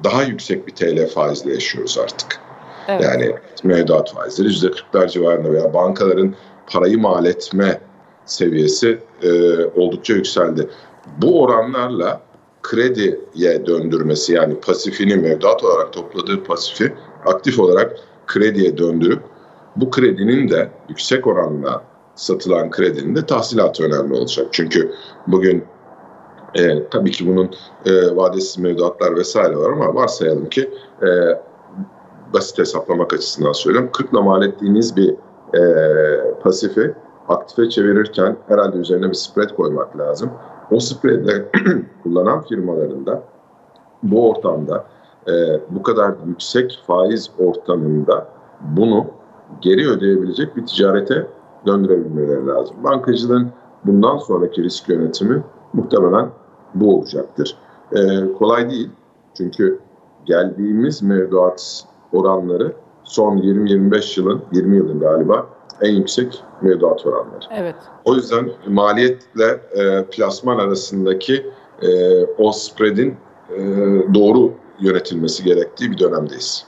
daha 0.04 0.22
yüksek 0.22 0.66
bir 0.66 0.74
TL 0.74 1.08
faizle 1.08 1.52
yaşıyoruz 1.52 1.98
artık. 1.98 2.40
Evet. 2.88 3.02
Yani 3.02 3.34
mevduat 3.64 4.14
faizleri 4.14 4.48
%40'lar 4.48 5.08
civarında 5.08 5.52
veya 5.52 5.74
bankaların 5.74 6.34
parayı 6.66 6.98
mal 6.98 7.26
etme 7.26 7.80
seviyesi 8.26 8.98
e, 9.22 9.30
oldukça 9.64 10.14
yükseldi. 10.14 10.68
Bu 11.18 11.42
oranlarla 11.42 12.20
krediye 12.62 13.66
döndürmesi 13.66 14.32
yani 14.32 14.60
pasifini 14.60 15.16
mevduat 15.16 15.64
olarak 15.64 15.92
topladığı 15.92 16.44
pasifi 16.44 16.94
aktif 17.24 17.60
olarak 17.60 17.96
krediye 18.26 18.78
döndürüp 18.78 19.22
bu 19.76 19.90
kredinin 19.90 20.48
de 20.48 20.70
yüksek 20.88 21.26
oranla 21.26 21.84
satılan 22.14 22.70
kredinin 22.70 23.16
de 23.16 23.26
tahsilatı 23.26 23.84
önemli 23.84 24.14
olacak. 24.14 24.46
Çünkü 24.52 24.92
bugün 25.26 25.64
e, 26.54 26.88
tabii 26.88 27.10
ki 27.10 27.28
bunun 27.28 27.50
e, 27.86 28.16
vadesiz 28.16 28.58
mevduatlar 28.58 29.16
vesaire 29.16 29.56
var 29.56 29.72
ama 29.72 29.94
varsayalım 29.94 30.48
ki 30.48 30.70
e, 31.02 31.08
basit 32.32 32.58
hesaplamak 32.58 33.12
açısından 33.12 33.52
söylüyorum. 33.52 33.90
40 33.92 34.12
mal 34.12 34.42
ettiğiniz 34.42 34.96
bir 34.96 35.14
e, 35.54 35.62
pasifi 36.42 36.94
aktife 37.28 37.68
çevirirken 37.68 38.36
herhalde 38.48 38.76
üzerine 38.76 39.08
bir 39.08 39.14
spread 39.14 39.54
koymak 39.54 39.98
lazım. 39.98 40.30
O 40.70 40.80
spreadle 40.80 41.44
kullanan 42.02 42.42
firmaların 42.42 43.06
da 43.06 43.22
bu 44.02 44.30
ortamda 44.30 44.84
e, 45.28 45.32
bu 45.70 45.82
kadar 45.82 46.14
yüksek 46.26 46.82
faiz 46.86 47.30
ortamında 47.38 48.28
bunu 48.76 49.06
geri 49.60 49.88
ödeyebilecek 49.88 50.56
bir 50.56 50.66
ticarete 50.66 51.26
döndürebilmeleri 51.66 52.46
lazım. 52.46 52.76
Bankacılığın 52.84 53.52
bundan 53.84 54.18
sonraki 54.18 54.62
risk 54.62 54.88
yönetimi 54.88 55.42
muhtemelen 55.72 56.28
bu 56.74 56.98
olacaktır. 56.98 57.56
Ee, 57.96 58.32
kolay 58.38 58.70
değil 58.70 58.90
çünkü 59.36 59.80
geldiğimiz 60.24 61.02
mevduat 61.02 61.84
oranları 62.12 62.72
son 63.04 63.38
20-25 63.38 64.20
yılın, 64.20 64.42
20 64.52 64.76
yılın 64.76 65.00
galiba 65.00 65.46
en 65.80 65.92
yüksek 65.92 66.44
mevduat 66.62 67.06
oranları. 67.06 67.44
Evet. 67.50 67.74
O 68.04 68.14
yüzden 68.14 68.50
maliyetle 68.66 69.60
e, 69.74 70.04
plasman 70.04 70.58
arasındaki 70.58 71.46
e, 71.82 72.24
o 72.24 72.52
spread'in 72.52 73.16
e, 73.56 73.60
doğru 74.14 74.52
yönetilmesi 74.80 75.44
gerektiği 75.44 75.90
bir 75.90 75.98
dönemdeyiz. 75.98 76.66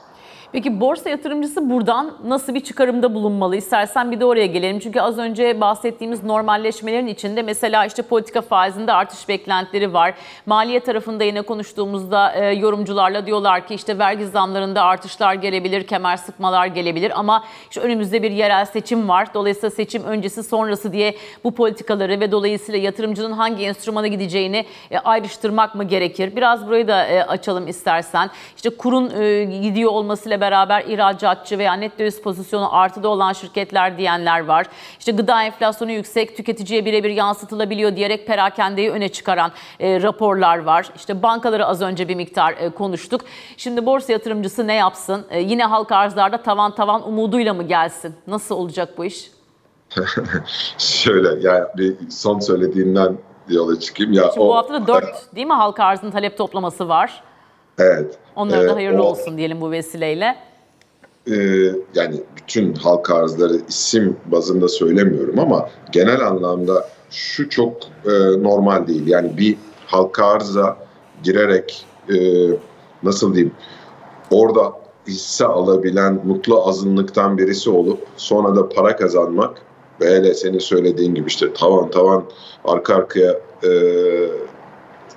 Peki 0.55 0.79
borsa 0.79 1.09
yatırımcısı 1.09 1.69
buradan 1.69 2.13
nasıl 2.25 2.53
bir 2.53 2.59
çıkarımda 2.59 3.13
bulunmalı? 3.13 3.55
İstersen 3.55 4.11
bir 4.11 4.19
de 4.19 4.25
oraya 4.25 4.45
gelelim. 4.45 4.79
Çünkü 4.79 4.99
az 4.99 5.17
önce 5.17 5.61
bahsettiğimiz 5.61 6.23
normalleşmelerin 6.23 7.07
içinde 7.07 7.41
mesela 7.41 7.85
işte 7.85 8.01
politika 8.01 8.41
faizinde 8.41 8.93
artış 8.93 9.29
beklentileri 9.29 9.93
var. 9.93 10.13
Maliye 10.45 10.79
tarafında 10.79 11.23
yine 11.23 11.41
konuştuğumuzda 11.41 12.33
e, 12.33 12.53
yorumcularla 12.53 13.25
diyorlar 13.25 13.67
ki 13.67 13.73
işte 13.73 13.99
vergi 13.99 14.25
zamlarında 14.25 14.83
artışlar 14.83 15.33
gelebilir, 15.33 15.87
kemer 15.87 16.17
sıkmalar 16.17 16.65
gelebilir 16.65 17.19
ama 17.19 17.43
işte 17.69 17.81
önümüzde 17.81 18.23
bir 18.23 18.31
yerel 18.31 18.65
seçim 18.65 19.09
var. 19.09 19.33
Dolayısıyla 19.33 19.69
seçim 19.69 20.03
öncesi 20.03 20.43
sonrası 20.43 20.93
diye 20.93 21.15
bu 21.43 21.55
politikaları 21.55 22.19
ve 22.19 22.31
dolayısıyla 22.31 22.79
yatırımcının 22.79 23.31
hangi 23.31 23.65
enstrümana 23.65 24.07
gideceğini 24.07 24.65
e, 24.91 24.97
ayrıştırmak 24.97 25.75
mı 25.75 25.83
gerekir? 25.83 26.35
Biraz 26.35 26.67
burayı 26.67 26.87
da 26.87 27.05
e, 27.05 27.23
açalım 27.23 27.67
istersen. 27.67 28.29
İşte 28.55 28.69
kurun 28.69 29.21
e, 29.21 29.43
gidiyor 29.43 29.91
olmasıyla 29.91 30.44
beraber 30.45 30.85
ihracatçı 30.85 31.57
veya 31.57 31.73
net 31.73 31.99
döviz 31.99 32.21
pozisyonu 32.21 32.75
artıda 32.75 33.09
olan 33.09 33.33
şirketler 33.33 33.97
diyenler 33.97 34.45
var. 34.45 34.65
İşte 34.99 35.11
gıda 35.11 35.43
enflasyonu 35.43 35.91
yüksek, 35.91 36.37
tüketiciye 36.37 36.85
birebir 36.85 37.09
yansıtılabiliyor 37.09 37.95
diyerek 37.95 38.27
perakendeyi 38.27 38.91
öne 38.91 39.09
çıkaran 39.09 39.51
e, 39.79 40.01
raporlar 40.01 40.57
var. 40.57 40.89
İşte 40.95 41.23
bankaları 41.23 41.65
az 41.65 41.81
önce 41.81 42.07
bir 42.07 42.15
miktar 42.15 42.53
e, 42.53 42.69
konuştuk. 42.69 43.21
Şimdi 43.57 43.85
borsa 43.85 44.13
yatırımcısı 44.13 44.67
ne 44.67 44.73
yapsın? 44.73 45.25
E, 45.29 45.39
yine 45.39 45.63
halka 45.63 45.95
arzlarda 45.95 46.43
tavan 46.43 46.75
tavan 46.75 47.07
umuduyla 47.07 47.53
mı 47.53 47.63
gelsin? 47.63 48.15
Nasıl 48.27 48.55
olacak 48.55 48.97
bu 48.97 49.05
iş? 49.05 49.31
Şöyle 50.77 51.47
yani 51.47 51.65
bir 51.77 51.95
son 52.09 52.39
söylediğinden 52.39 53.17
yola 53.49 53.79
çıkayım. 53.79 54.13
Ya 54.13 54.23
Şimdi 54.23 54.39
o, 54.39 54.47
bu 54.47 54.55
hafta 54.55 54.73
da 54.73 54.87
4 54.87 55.35
değil 55.35 55.47
mi 55.47 55.53
halka 55.53 55.83
arzın 55.83 56.11
talep 56.11 56.37
toplaması 56.37 56.89
var? 56.89 57.23
Evet. 57.79 58.17
Onlara 58.35 58.63
ee, 58.63 58.67
da 58.67 58.75
hayırlı 58.75 59.03
o, 59.03 59.05
olsun 59.05 59.37
diyelim 59.37 59.61
bu 59.61 59.71
vesileyle. 59.71 60.35
E, 61.31 61.35
yani 61.95 62.23
bütün 62.37 62.73
halka 62.73 63.15
arzları 63.15 63.57
isim 63.69 64.17
bazında 64.25 64.67
söylemiyorum 64.67 65.39
ama 65.39 65.69
genel 65.91 66.27
anlamda 66.27 66.89
şu 67.11 67.49
çok 67.49 67.77
e, 68.05 68.43
normal 68.43 68.87
değil. 68.87 69.07
Yani 69.07 69.37
bir 69.37 69.57
halka 69.85 70.25
arza 70.25 70.77
girerek 71.23 71.85
e, 72.09 72.15
nasıl 73.03 73.33
diyeyim 73.33 73.53
orada 74.31 74.73
hisse 75.07 75.45
alabilen 75.45 76.21
mutlu 76.25 76.67
azınlıktan 76.67 77.37
birisi 77.37 77.69
olup 77.69 77.99
sonra 78.17 78.55
da 78.55 78.69
para 78.69 78.95
kazanmak 78.95 79.61
ve 80.01 80.15
hele 80.15 80.33
senin 80.33 80.59
söylediğin 80.59 81.15
gibi 81.15 81.27
işte 81.27 81.53
tavan 81.53 81.91
tavan 81.91 82.23
arka 82.65 82.95
arkaya 82.95 83.31
e, 83.63 83.69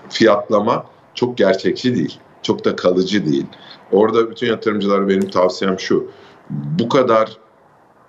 fiyatlama 0.09 0.87
çok 1.15 1.37
gerçekçi 1.39 1.97
değil 1.97 2.19
çok 2.43 2.65
da 2.65 2.77
kalıcı 2.77 3.27
değil. 3.27 3.47
Orada 3.93 4.31
bütün 4.31 4.47
yatırımcılara 4.47 5.09
benim 5.09 5.31
tavsiyem 5.31 5.79
şu. 5.79 6.07
Bu 6.51 6.89
kadar 6.89 7.39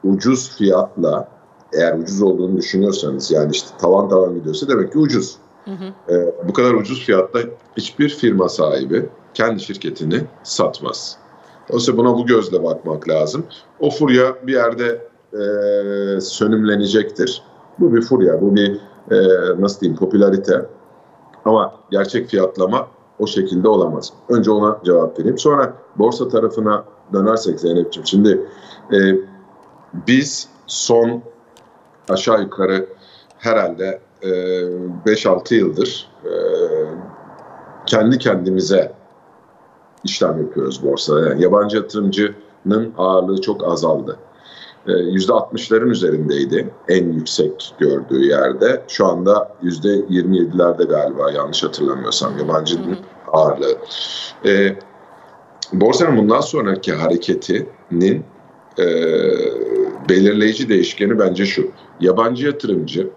ucuz 0.03 0.57
fiyatla 0.57 1.27
eğer 1.73 1.97
ucuz 1.97 2.21
olduğunu 2.21 2.57
düşünüyorsanız 2.57 3.31
yani 3.31 3.51
işte 3.51 3.69
tavan 3.77 4.09
tavan 4.09 4.35
gidiyorsa 4.35 4.67
demek 4.67 4.91
ki 4.91 4.99
ucuz. 4.99 5.35
Hı 5.65 5.71
hı. 5.71 6.13
Ee, 6.13 6.47
bu 6.47 6.53
kadar 6.53 6.73
ucuz 6.73 7.05
fiyatta 7.05 7.39
hiçbir 7.77 8.09
firma 8.09 8.49
sahibi 8.49 9.09
kendi 9.33 9.59
şirketini 9.59 10.21
satmaz. 10.43 11.17
Dolayısıyla 11.69 11.97
buna 11.97 12.17
bu 12.17 12.25
gözle 12.25 12.63
bakmak 12.63 13.09
lazım. 13.09 13.45
O 13.79 13.89
furya 13.89 14.35
bir 14.47 14.53
yerde 14.53 15.07
e, 15.33 15.41
sönümlenecektir. 16.21 17.43
Bu 17.79 17.95
bir 17.95 18.01
furya, 18.01 18.41
bu 18.41 18.55
bir 18.55 18.79
e, 19.11 19.17
nasıl 19.59 19.79
diyeyim 19.79 19.99
popülarite. 19.99 20.65
Ama 21.45 21.73
gerçek 21.91 22.29
fiyatlama 22.29 22.87
o 23.19 23.27
şekilde 23.27 23.67
olamaz. 23.67 24.13
Önce 24.29 24.51
ona 24.51 24.79
cevap 24.85 25.19
vereyim. 25.19 25.37
Sonra 25.37 25.73
borsa 25.95 26.27
tarafına 26.29 26.83
dönersek 27.13 27.59
Zeynep'ciğim. 27.59 28.07
Şimdi 28.07 28.41
e, 28.93 28.97
biz 30.07 30.49
son 30.67 31.21
aşağı 32.09 32.41
yukarı 32.41 32.85
herhalde 33.37 34.01
e, 34.21 34.27
5-6 34.27 35.53
yıldır 35.53 36.09
e, 36.25 36.31
kendi 37.85 38.17
kendimize 38.17 38.91
işlem 40.03 40.41
yapıyoruz 40.41 40.83
borsada. 40.83 41.29
Yani 41.29 41.43
yabancı 41.43 41.77
yatırımcının 41.77 42.93
ağırlığı 42.97 43.41
çok 43.41 43.67
azaldı. 43.67 44.17
%60'ların 44.91 45.87
ee, 45.87 45.91
üzerindeydi 45.91 46.69
en 46.87 47.11
yüksek 47.11 47.73
gördüğü 47.79 48.25
yerde. 48.25 48.83
Şu 48.87 49.05
anda 49.05 49.55
%27'lerde 49.63 50.87
galiba 50.87 51.31
yanlış 51.31 51.63
hatırlamıyorsam 51.63 52.37
yabancının 52.37 52.97
ağırlığı. 53.27 53.77
E, 54.45 54.75
borsanın 55.73 56.17
bundan 56.17 56.41
sonraki 56.41 56.93
hareketinin 56.93 58.23
e, 58.79 58.85
belirleyici 60.09 60.69
değişkeni 60.69 61.19
bence 61.19 61.45
şu. 61.45 61.71
Yabancı 61.99 62.45
yatırımcı 62.45 63.09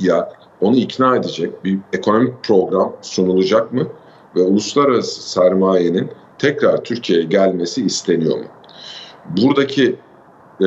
ya 0.00 0.32
onu 0.60 0.76
ikna 0.76 1.16
edecek 1.16 1.64
bir 1.64 1.78
ekonomik 1.92 2.44
program 2.44 2.96
sunulacak 3.02 3.72
mı? 3.72 3.86
Ve 4.36 4.42
uluslararası 4.42 5.30
sermayenin 5.30 6.10
tekrar 6.38 6.84
Türkiye'ye 6.84 7.24
gelmesi 7.24 7.84
isteniyor 7.84 8.38
mu? 8.38 8.44
Buradaki 9.36 9.96
e, 10.60 10.66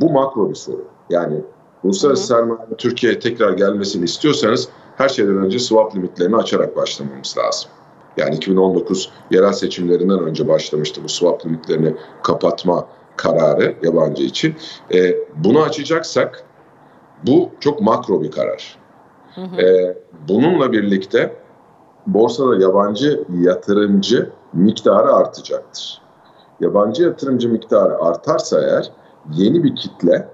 bu 0.00 0.10
makro 0.10 0.50
bir 0.50 0.54
soru. 0.54 0.84
Yani 1.10 1.40
uluslararası 1.84 2.26
sermaye 2.26 2.60
Türkiye'ye 2.78 3.18
tekrar 3.18 3.52
gelmesini 3.52 4.04
istiyorsanız 4.04 4.68
her 4.96 5.08
şeyden 5.08 5.36
önce 5.36 5.58
swap 5.58 5.96
limitlerini 5.96 6.36
açarak 6.36 6.76
başlamamız 6.76 7.34
lazım. 7.38 7.70
Yani 8.16 8.34
2019 8.34 9.10
yerel 9.30 9.52
seçimlerinden 9.52 10.18
önce 10.18 10.48
başlamıştı 10.48 11.00
bu 11.04 11.08
swap 11.08 11.46
limitlerini 11.46 11.94
kapatma 12.22 12.86
kararı 13.16 13.74
yabancı 13.82 14.22
için. 14.22 14.54
E, 14.94 15.16
bunu 15.36 15.62
açacaksak 15.62 16.44
bu 17.26 17.50
çok 17.60 17.80
makro 17.80 18.22
bir 18.22 18.30
karar. 18.30 18.78
Hı 19.34 19.40
hı. 19.40 19.62
E, 19.62 19.98
bununla 20.28 20.72
birlikte 20.72 21.36
borsada 22.06 22.56
yabancı 22.56 23.24
yatırımcı 23.40 24.30
miktarı 24.52 25.14
artacaktır. 25.14 26.03
Yabancı 26.60 27.02
yatırımcı 27.02 27.48
miktarı 27.48 27.98
artarsa 27.98 28.60
eğer 28.60 28.90
yeni 29.32 29.64
bir 29.64 29.76
kitle 29.76 30.28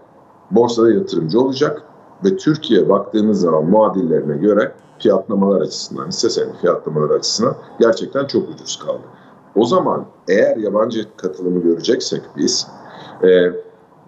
borsada 0.50 0.92
yatırımcı 0.92 1.40
olacak 1.40 1.82
ve 2.24 2.36
Türkiye 2.36 2.88
baktığınız 2.88 3.40
zaman 3.40 3.64
muadillerine 3.64 4.36
göre 4.36 4.72
fiyatlamalar 4.98 5.60
açısından, 5.60 6.08
hisse 6.08 6.30
senedi 6.30 6.56
fiyatlamalar 6.60 7.10
açısından 7.10 7.54
gerçekten 7.80 8.26
çok 8.26 8.48
ucuz 8.48 8.78
kaldı. 8.78 9.02
O 9.56 9.64
zaman 9.64 10.04
eğer 10.28 10.56
yabancı 10.56 11.16
katılımı 11.16 11.62
göreceksek 11.62 12.22
biz 12.36 12.66
e, 13.22 13.52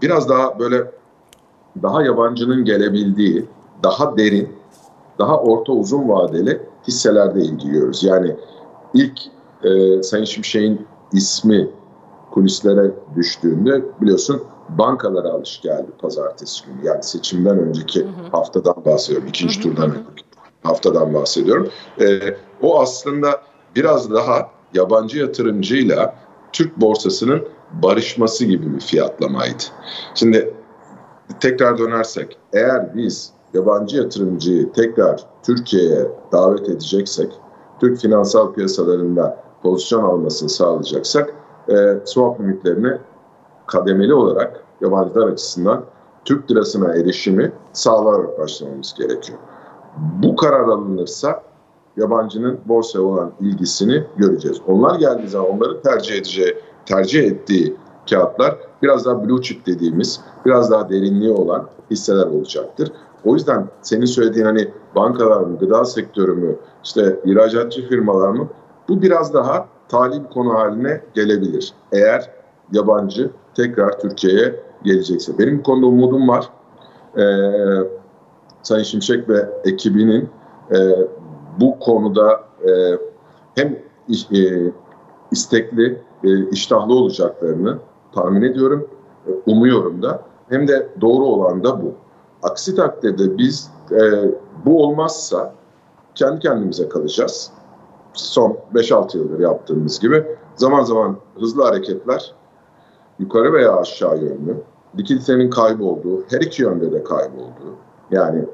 biraz 0.02 0.28
daha 0.28 0.58
böyle 0.58 0.90
daha 1.82 2.02
yabancının 2.02 2.64
gelebildiği, 2.64 3.48
daha 3.82 4.16
derin, 4.16 4.48
daha 5.18 5.40
orta 5.40 5.72
uzun 5.72 6.08
vadeli 6.08 6.62
hisselerde 6.88 7.40
ilgiliyoruz. 7.40 8.04
Yani 8.04 8.36
ilk 8.94 9.20
e, 9.62 10.02
Sayın 10.02 10.24
Şimşek'in 10.24 10.86
ismi 11.12 11.70
kulislere 12.32 12.90
düştüğünde 13.16 13.82
biliyorsun 14.00 14.42
bankalara 14.68 15.28
alış 15.28 15.60
geldi 15.60 15.86
pazartesi 16.00 16.66
günü. 16.66 16.86
Yani 16.86 17.02
seçimden 17.02 17.58
önceki 17.58 18.00
hı 18.00 18.04
hı. 18.04 18.30
haftadan 18.32 18.84
bahsediyorum. 18.84 19.28
ikinci 19.28 19.54
hı 19.54 19.58
hı. 19.58 19.62
turdan 19.62 19.90
önceki 19.90 20.24
haftadan 20.62 21.14
bahsediyorum. 21.14 21.68
E, 22.00 22.20
o 22.62 22.80
aslında 22.80 23.42
biraz 23.76 24.10
daha 24.10 24.50
yabancı 24.74 25.18
yatırımcıyla 25.18 26.14
Türk 26.52 26.76
borsasının 26.80 27.48
barışması 27.82 28.44
gibi 28.44 28.74
bir 28.74 28.80
fiyatlamaydı. 28.80 29.62
Şimdi 30.14 30.54
tekrar 31.40 31.78
dönersek 31.78 32.38
eğer 32.52 32.96
biz 32.96 33.32
yabancı 33.54 33.96
yatırımcıyı 33.96 34.72
tekrar 34.72 35.24
Türkiye'ye 35.42 36.08
davet 36.32 36.68
edeceksek, 36.68 37.32
Türk 37.80 38.00
finansal 38.00 38.52
piyasalarında 38.52 39.44
pozisyon 39.62 40.02
almasını 40.02 40.48
sağlayacaksak 40.48 41.34
e, 41.68 41.98
swap 42.04 42.40
limitlerini 42.40 42.98
kademeli 43.66 44.14
olarak 44.14 44.64
yabancılar 44.80 45.28
açısından 45.28 45.84
Türk 46.24 46.50
lirasına 46.50 46.94
erişimi 46.94 47.52
sağlayarak 47.72 48.38
başlamamız 48.38 48.94
gerekiyor. 48.94 49.38
Bu 50.22 50.36
karar 50.36 50.68
alınırsa 50.68 51.42
yabancının 51.96 52.60
borsaya 52.66 53.02
olan 53.02 53.32
ilgisini 53.40 54.04
göreceğiz. 54.16 54.60
Onlar 54.66 54.94
geldiği 54.94 55.28
zaman 55.28 55.50
onların 55.50 55.82
tercih 55.82 56.14
edeceği, 56.14 56.58
tercih 56.86 57.24
ettiği 57.24 57.76
kağıtlar 58.10 58.56
biraz 58.82 59.06
daha 59.06 59.24
blue 59.24 59.42
chip 59.42 59.66
dediğimiz, 59.66 60.20
biraz 60.46 60.70
daha 60.70 60.90
derinliği 60.90 61.32
olan 61.32 61.68
hisseler 61.90 62.26
olacaktır. 62.26 62.92
O 63.24 63.34
yüzden 63.34 63.68
senin 63.82 64.04
söylediğin 64.04 64.44
hani 64.44 64.68
bankalar 64.96 65.40
mı, 65.40 65.58
gıda 65.58 65.84
sektörü 65.84 66.32
mü, 66.32 66.56
işte 66.84 67.20
ihracatçı 67.24 67.88
firmalar 67.88 68.28
mı 68.28 68.48
bu 68.88 69.02
biraz 69.02 69.34
daha 69.34 69.66
tali 69.92 70.24
bir 70.24 70.28
konu 70.28 70.54
haline 70.54 71.00
gelebilir. 71.14 71.74
Eğer 71.92 72.30
yabancı 72.72 73.30
tekrar 73.54 74.00
Türkiye'ye 74.00 74.60
gelecekse. 74.84 75.38
Benim 75.38 75.58
bu 75.58 75.62
konuda 75.62 75.86
umudum 75.86 76.28
var. 76.28 76.48
Ee, 77.16 77.22
Sayın 78.62 78.84
Şimşek 78.84 79.28
ve 79.28 79.46
ekibinin 79.64 80.28
e, 80.70 80.78
bu 81.60 81.78
konuda 81.78 82.40
e, 82.68 82.70
hem 83.54 83.78
e, 84.32 84.72
istekli, 85.30 85.98
e, 86.24 86.48
iştahlı 86.50 86.94
olacaklarını 86.94 87.78
tahmin 88.12 88.42
ediyorum, 88.42 88.88
e, 89.26 89.30
umuyorum 89.50 90.02
da. 90.02 90.22
Hem 90.48 90.68
de 90.68 90.88
doğru 91.00 91.24
olan 91.24 91.64
da 91.64 91.82
bu. 91.82 91.94
Aksi 92.42 92.74
takdirde 92.74 93.38
biz 93.38 93.70
e, 93.92 94.00
bu 94.64 94.82
olmazsa 94.82 95.54
kendi 96.14 96.38
kendimize 96.38 96.88
kalacağız. 96.88 97.50
Son 98.14 98.56
5-6 98.74 99.16
yıldır 99.18 99.40
yaptığımız 99.40 100.00
gibi 100.00 100.26
zaman 100.56 100.84
zaman 100.84 101.16
hızlı 101.38 101.62
hareketler 101.62 102.34
yukarı 103.18 103.52
veya 103.52 103.76
aşağı 103.76 104.18
yönlü 104.18 104.62
likiditenin 104.98 105.50
kaybolduğu, 105.50 106.24
her 106.30 106.40
iki 106.40 106.62
yönde 106.62 106.92
de 106.92 107.04
kaybolduğu 107.04 107.76
yani 108.10 108.44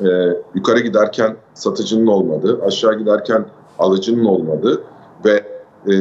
e, 0.00 0.06
yukarı 0.54 0.80
giderken 0.80 1.36
satıcının 1.54 2.06
olmadığı, 2.06 2.64
aşağı 2.64 2.98
giderken 2.98 3.46
alıcının 3.78 4.24
olmadığı 4.24 4.82
ve 5.24 5.44
e, 5.92 5.94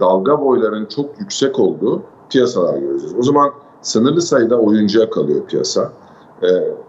dalga 0.00 0.40
boylarının 0.40 0.86
çok 0.86 1.20
yüksek 1.20 1.58
olduğu 1.58 2.02
piyasalar 2.28 2.78
göreceğiz. 2.78 3.14
O 3.18 3.22
zaman 3.22 3.50
sınırlı 3.82 4.22
sayıda 4.22 4.58
oyuncuya 4.58 5.10
kalıyor 5.10 5.46
piyasa. 5.46 5.92
E, 6.42 6.48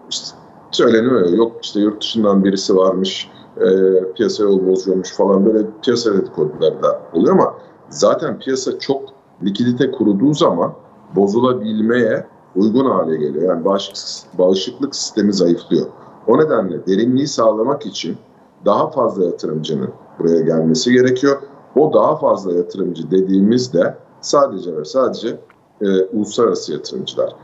işte 0.10 0.38
söyleniyor 0.72 1.30
yok 1.30 1.52
işte 1.62 1.80
yurt 1.80 2.02
dışından 2.02 2.44
birisi 2.44 2.76
varmış, 2.76 3.30
e, 3.58 3.68
piyasa 4.14 4.44
yol 4.44 4.68
bozuyormuş 4.68 5.14
falan 5.14 5.46
böyle 5.46 5.68
piyasa 5.82 6.14
dedikoduları 6.14 6.84
da 6.84 7.02
oluyor 7.14 7.34
ama 7.34 7.54
zaten 7.90 8.40
piyasa 8.40 8.80
çok 8.80 9.02
likidite 9.44 9.92
kuruduğu 9.92 10.34
zaman 10.34 10.74
bozulabilmeye 11.16 12.26
uygun 12.56 12.86
hale 12.86 13.18
geliyor. 13.18 13.50
Yani 13.50 13.66
bağışıklık, 13.66 14.40
bağışıklık 14.40 14.96
sistemi 14.96 15.34
zayıflıyor. 15.34 15.86
O 16.28 16.38
nedenle 16.38 16.88
derinliği 16.88 17.28
sağlamak 17.28 17.86
için 17.86 18.18
daha 18.66 18.92
fazla 18.92 19.26
yatırımcının 19.26 19.90
buraya 20.20 20.42
gelmesi 20.42 20.94
gerekiyor. 20.94 21.38
O 21.76 21.94
daha 21.94 22.16
fazla 22.16 22.54
yatırımcı 22.54 23.12
dediğimizde 23.12 23.98
sadece 24.22 24.78
ve 24.78 24.86
sadece 24.86 25.40
e, 25.82 26.04
uluslararası 26.04 26.74
yatırımcılar. 26.74 27.36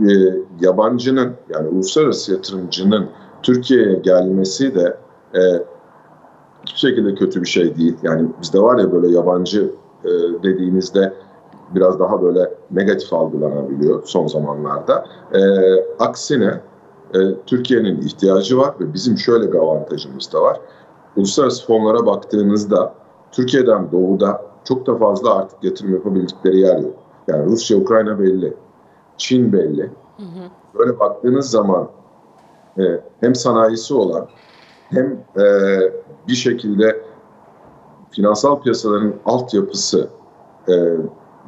E, 0.00 0.10
yabancının 0.60 1.32
yani 1.54 1.68
uluslararası 1.68 2.32
yatırımcının 2.32 3.06
Türkiye'ye 3.42 3.94
gelmesi 3.94 4.74
de 4.74 4.96
e, 5.34 5.40
hiçbir 6.66 6.78
şekilde 6.78 7.14
kötü 7.14 7.42
bir 7.42 7.48
şey 7.48 7.76
değil. 7.76 7.96
Yani 8.02 8.28
bizde 8.42 8.60
var 8.60 8.78
ya 8.78 8.92
böyle 8.92 9.08
yabancı 9.08 9.70
e, 10.04 10.08
dediğinizde 10.42 11.12
biraz 11.74 12.00
daha 12.00 12.22
böyle 12.22 12.50
negatif 12.70 13.12
algılanabiliyor 13.12 14.02
son 14.04 14.26
zamanlarda. 14.26 15.06
E, 15.34 15.40
aksine 15.98 16.60
e, 17.14 17.18
Türkiye'nin 17.46 18.00
ihtiyacı 18.00 18.58
var 18.58 18.74
ve 18.80 18.94
bizim 18.94 19.18
şöyle 19.18 19.52
bir 19.52 19.58
avantajımız 19.58 20.32
da 20.32 20.42
var. 20.42 20.60
Uluslararası 21.16 21.66
fonlara 21.66 22.06
baktığınızda 22.06 22.94
Türkiye'den 23.32 23.92
doğuda 23.92 24.42
çok 24.64 24.86
da 24.86 24.96
fazla 24.96 25.34
artık 25.34 25.64
yatırım 25.64 25.94
yapabildikleri 25.94 26.60
yer 26.60 26.78
yok. 26.78 26.94
Yani 27.28 27.44
Rusya, 27.44 27.78
Ukrayna 27.78 28.18
belli, 28.18 28.54
Çin 29.16 29.52
belli. 29.52 29.82
Hı 30.16 30.22
hı. 30.22 30.78
Böyle 30.78 30.98
baktığınız 30.98 31.50
zaman 31.50 31.88
e, 32.78 32.82
hem 33.20 33.34
sanayisi 33.34 33.94
olan 33.94 34.28
hem 34.90 35.18
e, 35.38 35.44
bir 36.28 36.34
şekilde 36.34 37.00
finansal 38.10 38.60
piyasaların 38.60 39.14
altyapısı 39.24 40.08
e, 40.68 40.72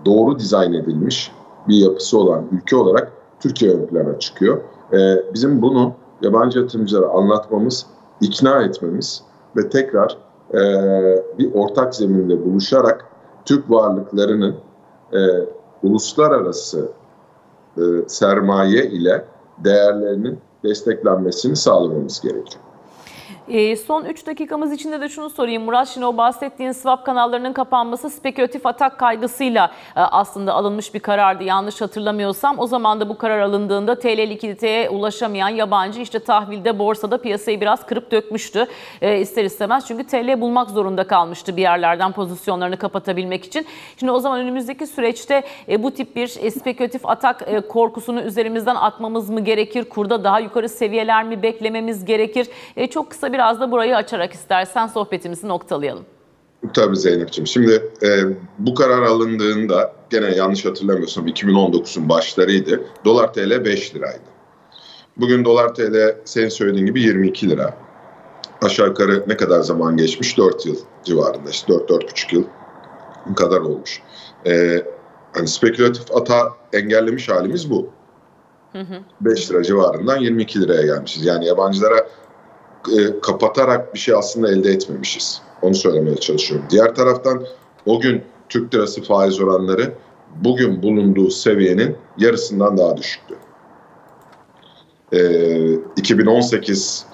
doğru 0.04 0.38
dizayn 0.38 0.72
edilmiş 0.72 1.32
bir 1.68 1.76
yapısı 1.76 2.18
olan 2.18 2.44
ülke 2.52 2.76
olarak 2.76 3.12
Türkiye 3.40 3.72
ön 3.72 3.86
plana 3.86 4.18
çıkıyor. 4.18 4.60
E, 4.92 5.24
bizim 5.34 5.62
bunu 5.62 5.92
yabancı 6.22 6.58
yatırımcılara 6.58 7.08
anlatmamız, 7.08 7.86
ikna 8.20 8.62
etmemiz 8.62 9.22
ve 9.56 9.68
tekrar 9.68 10.18
e, 10.54 10.60
bir 11.38 11.54
ortak 11.54 11.94
zeminde 11.94 12.44
buluşarak 12.44 13.06
Türk 13.44 13.70
varlıklarının 13.70 14.56
e, 15.12 15.18
uluslararası 15.82 16.88
e, 17.76 17.82
sermaye 18.06 18.86
ile 18.86 19.24
değerlerinin 19.58 20.38
desteklenmesini 20.64 21.56
sağlamamız 21.56 22.20
gerekiyor. 22.20 22.69
E, 23.48 23.76
son 23.76 24.04
3 24.04 24.26
dakikamız 24.26 24.72
içinde 24.72 25.00
de 25.00 25.08
şunu 25.08 25.30
sorayım. 25.30 25.62
Murat 25.62 25.88
şimdi 25.88 26.06
o 26.06 26.16
bahsettiğin 26.16 26.72
swap 26.72 27.06
kanallarının 27.06 27.52
kapanması 27.52 28.10
spekülatif 28.10 28.66
atak 28.66 28.98
kaygısıyla 28.98 29.70
e, 29.96 30.00
aslında 30.00 30.54
alınmış 30.54 30.94
bir 30.94 31.00
karardı. 31.00 31.44
Yanlış 31.44 31.80
hatırlamıyorsam 31.80 32.58
o 32.58 32.66
zaman 32.66 33.00
da 33.00 33.08
bu 33.08 33.18
karar 33.18 33.40
alındığında 33.40 33.98
TL 33.98 34.18
likiditeye 34.18 34.90
ulaşamayan 34.90 35.48
yabancı 35.48 36.00
işte 36.00 36.18
tahvilde 36.18 36.78
borsada 36.78 37.18
piyasayı 37.18 37.60
biraz 37.60 37.86
kırıp 37.86 38.10
dökmüştü. 38.10 38.66
E, 39.02 39.18
ister 39.18 39.44
istemez 39.44 39.86
çünkü 39.86 40.04
TL 40.04 40.40
bulmak 40.40 40.70
zorunda 40.70 41.06
kalmıştı 41.06 41.56
bir 41.56 41.62
yerlerden 41.62 42.12
pozisyonlarını 42.12 42.76
kapatabilmek 42.76 43.44
için. 43.44 43.66
Şimdi 43.96 44.12
o 44.12 44.20
zaman 44.20 44.40
önümüzdeki 44.40 44.86
süreçte 44.86 45.42
e, 45.68 45.82
bu 45.82 45.90
tip 45.90 46.16
bir 46.16 46.36
e, 46.40 46.50
spekülatif 46.50 47.06
atak 47.06 47.42
e, 47.46 47.60
korkusunu 47.60 48.20
üzerimizden 48.20 48.74
atmamız 48.74 49.30
mı 49.30 49.40
gerekir? 49.40 49.84
Kurda 49.84 50.24
daha 50.24 50.40
yukarı 50.40 50.68
seviyeler 50.68 51.24
mi 51.24 51.42
beklememiz 51.42 52.04
gerekir? 52.04 52.48
E, 52.76 52.86
çok 52.86 53.10
kısa 53.10 53.32
bir 53.32 53.39
biraz 53.40 53.60
da 53.60 53.70
burayı 53.70 53.96
açarak 53.96 54.32
istersen 54.32 54.86
sohbetimizi 54.86 55.48
noktalayalım. 55.48 56.04
Tabii 56.74 56.96
Zeynep'ciğim. 56.96 57.46
Şimdi 57.46 57.90
e, 58.02 58.08
bu 58.58 58.74
karar 58.74 59.02
alındığında 59.02 59.92
gene 60.10 60.34
yanlış 60.34 60.64
hatırlamıyorsam 60.64 61.28
2019'un 61.28 62.08
başlarıydı. 62.08 62.80
Dolar 63.04 63.32
TL 63.32 63.64
5 63.64 63.94
liraydı. 63.94 64.22
Bugün 65.16 65.44
dolar 65.44 65.74
TL 65.74 66.16
senin 66.24 66.48
söylediğin 66.48 66.86
gibi 66.86 67.02
22 67.02 67.50
lira. 67.50 67.74
aşağı 68.62 68.86
yukarı 68.86 69.24
ne 69.26 69.36
kadar 69.36 69.60
zaman 69.60 69.96
geçmiş? 69.96 70.38
4 70.38 70.66
yıl 70.66 70.76
civarında. 71.04 71.50
İşte 71.50 71.72
4-4,5 71.72 72.34
yıl 72.34 72.44
kadar 73.36 73.60
olmuş. 73.60 74.02
E, 74.46 74.82
hani 75.32 75.48
spekülatif 75.48 76.16
ata 76.16 76.48
engellemiş 76.72 77.28
halimiz 77.28 77.70
bu. 77.70 77.90
Hı 78.72 78.78
hı. 78.78 78.94
5 79.20 79.50
lira 79.50 79.62
civarından 79.62 80.16
22 80.16 80.60
liraya 80.60 80.82
gelmişiz. 80.82 81.24
Yani 81.24 81.46
yabancılara 81.46 82.06
e, 82.88 83.20
kapatarak 83.20 83.94
bir 83.94 83.98
şey 83.98 84.14
aslında 84.14 84.52
elde 84.52 84.70
etmemişiz. 84.70 85.42
Onu 85.62 85.74
söylemeye 85.74 86.16
çalışıyorum. 86.16 86.66
Diğer 86.70 86.94
taraftan 86.94 87.44
o 87.86 88.00
gün 88.00 88.22
Türk 88.48 88.74
lirası 88.74 89.02
faiz 89.02 89.40
oranları 89.40 89.92
bugün 90.44 90.82
bulunduğu 90.82 91.30
seviyenin 91.30 91.96
yarısından 92.18 92.78
daha 92.78 92.96
düşüktü. 92.96 93.34
E, 95.12 95.72
2018 95.96 97.06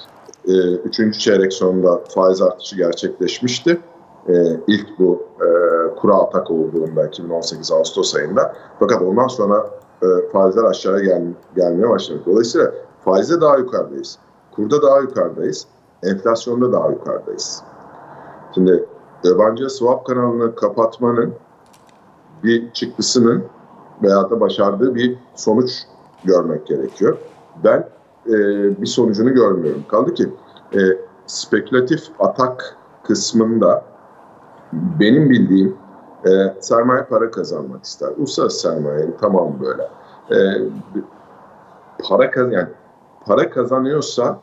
e, 0.48 0.52
3. 0.52 1.18
çeyrek 1.18 1.52
sonunda 1.52 2.00
faiz 2.14 2.42
artışı 2.42 2.76
gerçekleşmişti. 2.76 3.80
E, 4.28 4.34
ilk 4.66 4.98
bu 4.98 5.26
e, 5.40 5.48
kura 5.96 6.14
atak 6.14 6.50
olduğunda 6.50 7.06
2018 7.06 7.72
Ağustos 7.72 8.14
ayında. 8.14 8.56
Fakat 8.78 9.02
ondan 9.02 9.26
sonra 9.26 9.70
e, 10.02 10.06
faizler 10.32 10.64
aşağıya 10.64 11.04
gel, 11.04 11.22
gelmeye 11.56 11.88
başladı. 11.88 12.20
Dolayısıyla 12.26 12.74
faizde 13.04 13.40
daha 13.40 13.58
yukarıdayız. 13.58 14.18
Kurda 14.56 14.82
daha 14.82 15.00
yukarıdayız. 15.00 15.66
Enflasyonda 16.02 16.72
daha 16.72 16.90
yukarıdayız. 16.90 17.62
Şimdi 18.54 18.84
yabancı 19.24 19.70
swap 19.70 20.06
kanalını 20.06 20.54
kapatmanın 20.54 21.34
bir 22.44 22.72
çıktısının 22.72 23.44
veya 24.02 24.30
da 24.30 24.40
başardığı 24.40 24.94
bir 24.94 25.18
sonuç 25.34 25.70
görmek 26.24 26.66
gerekiyor. 26.66 27.18
Ben 27.64 27.88
e, 28.26 28.32
bir 28.82 28.86
sonucunu 28.86 29.34
görmüyorum. 29.34 29.84
Kaldı 29.88 30.14
ki 30.14 30.28
e, 30.74 30.78
spekülatif 31.26 32.00
atak 32.18 32.76
kısmında 33.04 33.84
benim 34.72 35.30
bildiğim 35.30 35.76
e, 36.26 36.54
sermaye 36.60 37.04
para 37.04 37.30
kazanmak 37.30 37.84
ister. 37.84 38.08
Uluslararası 38.16 38.60
sermayenin 38.60 39.16
tamam 39.20 39.54
böyle. 39.60 39.82
E, 40.30 40.36
para 42.08 42.30
kaz 42.30 42.52
yani 42.52 42.68
para 43.26 43.50
kazanıyorsa 43.50 44.40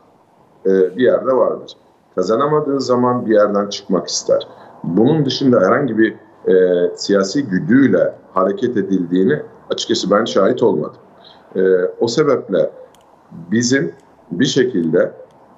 e, 0.65 0.97
bir 0.97 1.03
yerde 1.03 1.31
vardır. 1.31 1.77
Kazanamadığı 2.15 2.81
zaman 2.81 3.25
bir 3.25 3.33
yerden 3.33 3.69
çıkmak 3.69 4.07
ister. 4.07 4.47
Bunun 4.83 5.25
dışında 5.25 5.59
herhangi 5.59 5.97
bir 5.97 6.15
e, 6.47 6.91
siyasi 6.95 7.45
güdüyle 7.45 8.13
hareket 8.33 8.77
edildiğini 8.77 9.41
açıkçası 9.69 10.11
ben 10.11 10.25
şahit 10.25 10.63
olmadım. 10.63 11.01
E, 11.55 11.61
o 11.99 12.07
sebeple 12.07 12.69
bizim 13.51 13.91
bir 14.31 14.45
şekilde 14.45 15.11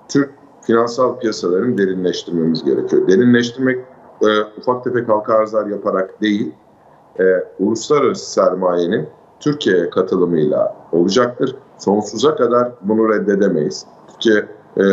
Türk 0.08 0.30
finansal 0.62 1.20
piyasaların 1.20 1.78
derinleştirmemiz 1.78 2.64
gerekiyor. 2.64 3.08
Derinleştirmek 3.08 3.86
e, 4.22 4.28
ufak 4.58 4.84
tefek 4.84 5.10
halka 5.10 5.34
arzlar 5.34 5.66
yaparak 5.66 6.22
değil, 6.22 6.54
e, 7.20 7.24
uluslararası 7.60 8.32
sermayenin 8.32 9.08
Türkiye'ye 9.40 9.90
katılımıyla 9.90 10.76
olacaktır. 10.92 11.56
Sonsuza 11.78 12.36
kadar 12.36 12.72
bunu 12.82 13.10
reddedemeyiz. 13.10 13.86
Türkiye 14.08 14.46
e, 14.78 14.84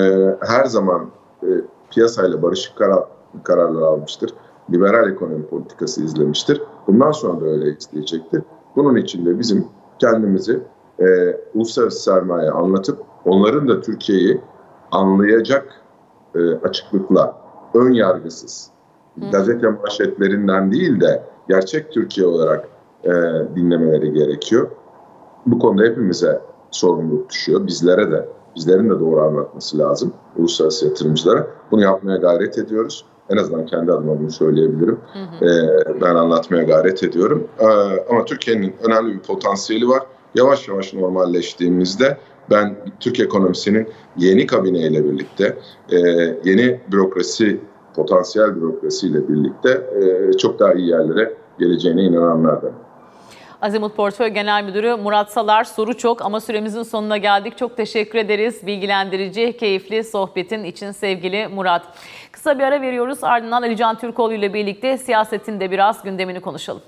her 0.40 0.64
zaman 0.64 1.10
e, 1.42 1.48
piyasayla 1.90 2.42
barışık 2.42 2.76
karar, 2.76 3.04
kararlar 3.44 3.82
almıştır. 3.82 4.34
Liberal 4.70 5.10
ekonomi 5.10 5.46
politikası 5.46 6.04
izlemiştir. 6.04 6.62
Bundan 6.86 7.12
sonra 7.12 7.40
da 7.40 7.44
öyle 7.46 7.76
isteyecektir. 7.76 8.42
Bunun 8.76 8.96
için 8.96 9.26
de 9.26 9.38
bizim 9.38 9.66
kendimizi 9.98 10.60
e, 11.00 11.36
uluslararası 11.54 12.02
sermaye 12.02 12.50
anlatıp 12.50 12.98
onların 13.24 13.68
da 13.68 13.80
Türkiye'yi 13.80 14.40
anlayacak 14.90 15.82
e, 16.34 16.54
açıklıkla, 16.54 17.36
ön 17.74 17.92
yargısız, 17.92 18.70
Hı. 19.20 19.30
gazete 19.30 19.68
manşetlerinden 19.68 20.72
değil 20.72 21.00
de 21.00 21.22
gerçek 21.48 21.92
Türkiye 21.92 22.26
olarak 22.26 22.68
e, 23.04 23.10
dinlemeleri 23.56 24.12
gerekiyor. 24.12 24.70
Bu 25.46 25.58
konuda 25.58 25.82
hepimize 25.82 26.40
sorumluluk 26.70 27.30
düşüyor. 27.30 27.66
Bizlere 27.66 28.10
de, 28.10 28.28
bizlerin 28.56 28.90
de 28.90 29.00
doğru 29.00 29.20
anlatması 29.20 29.78
lazım 29.78 30.12
uluslararası 30.36 30.86
yatırımcılara. 30.86 31.46
Bunu 31.70 31.82
yapmaya 31.82 32.16
gayret 32.16 32.58
ediyoruz. 32.58 33.04
En 33.30 33.36
azından 33.36 33.66
kendi 33.66 33.92
adıma 33.92 34.20
bunu 34.20 34.30
söyleyebilirim. 34.30 34.98
Hı 35.12 35.44
hı. 35.44 35.50
Ee, 35.50 36.00
ben 36.00 36.14
anlatmaya 36.14 36.62
gayret 36.62 37.02
ediyorum. 37.02 37.48
Ee, 37.58 37.66
ama 38.10 38.24
Türkiye'nin 38.24 38.74
önemli 38.84 39.14
bir 39.14 39.20
potansiyeli 39.20 39.88
var. 39.88 40.02
Yavaş 40.34 40.68
yavaş 40.68 40.94
normalleştiğimizde 40.94 42.18
ben 42.50 42.76
Türk 43.00 43.20
ekonomisinin 43.20 43.88
yeni 44.16 44.46
kabineyle 44.46 45.04
birlikte, 45.04 45.58
e, 45.90 45.98
yeni 46.44 46.80
bürokrasi, 46.92 47.60
potansiyel 47.96 48.56
bürokrasiyle 48.56 49.28
birlikte 49.28 49.70
e, 49.70 50.32
çok 50.32 50.58
daha 50.58 50.72
iyi 50.72 50.88
yerlere 50.88 51.34
geleceğine 51.58 52.02
inananlardanım. 52.02 52.74
Azimut 53.62 53.96
Portföy 53.96 54.28
Genel 54.28 54.64
Müdürü 54.64 54.94
Murat 54.94 55.32
Salar 55.32 55.64
soru 55.64 55.96
çok 55.96 56.22
ama 56.22 56.40
süremizin 56.40 56.82
sonuna 56.82 57.16
geldik. 57.16 57.58
Çok 57.58 57.76
teşekkür 57.76 58.18
ederiz 58.18 58.66
bilgilendirici, 58.66 59.56
keyifli 59.56 60.04
sohbetin 60.04 60.64
için 60.64 60.90
sevgili 60.90 61.48
Murat. 61.48 61.82
Kısa 62.32 62.58
bir 62.58 62.64
ara 62.64 62.80
veriyoruz 62.80 63.24
ardından 63.24 63.62
Ali 63.62 63.76
Can 63.76 63.98
Türkoğlu 63.98 64.34
ile 64.34 64.54
birlikte 64.54 64.98
siyasetin 64.98 65.60
de 65.60 65.70
biraz 65.70 66.02
gündemini 66.02 66.40
konuşalım. 66.40 66.82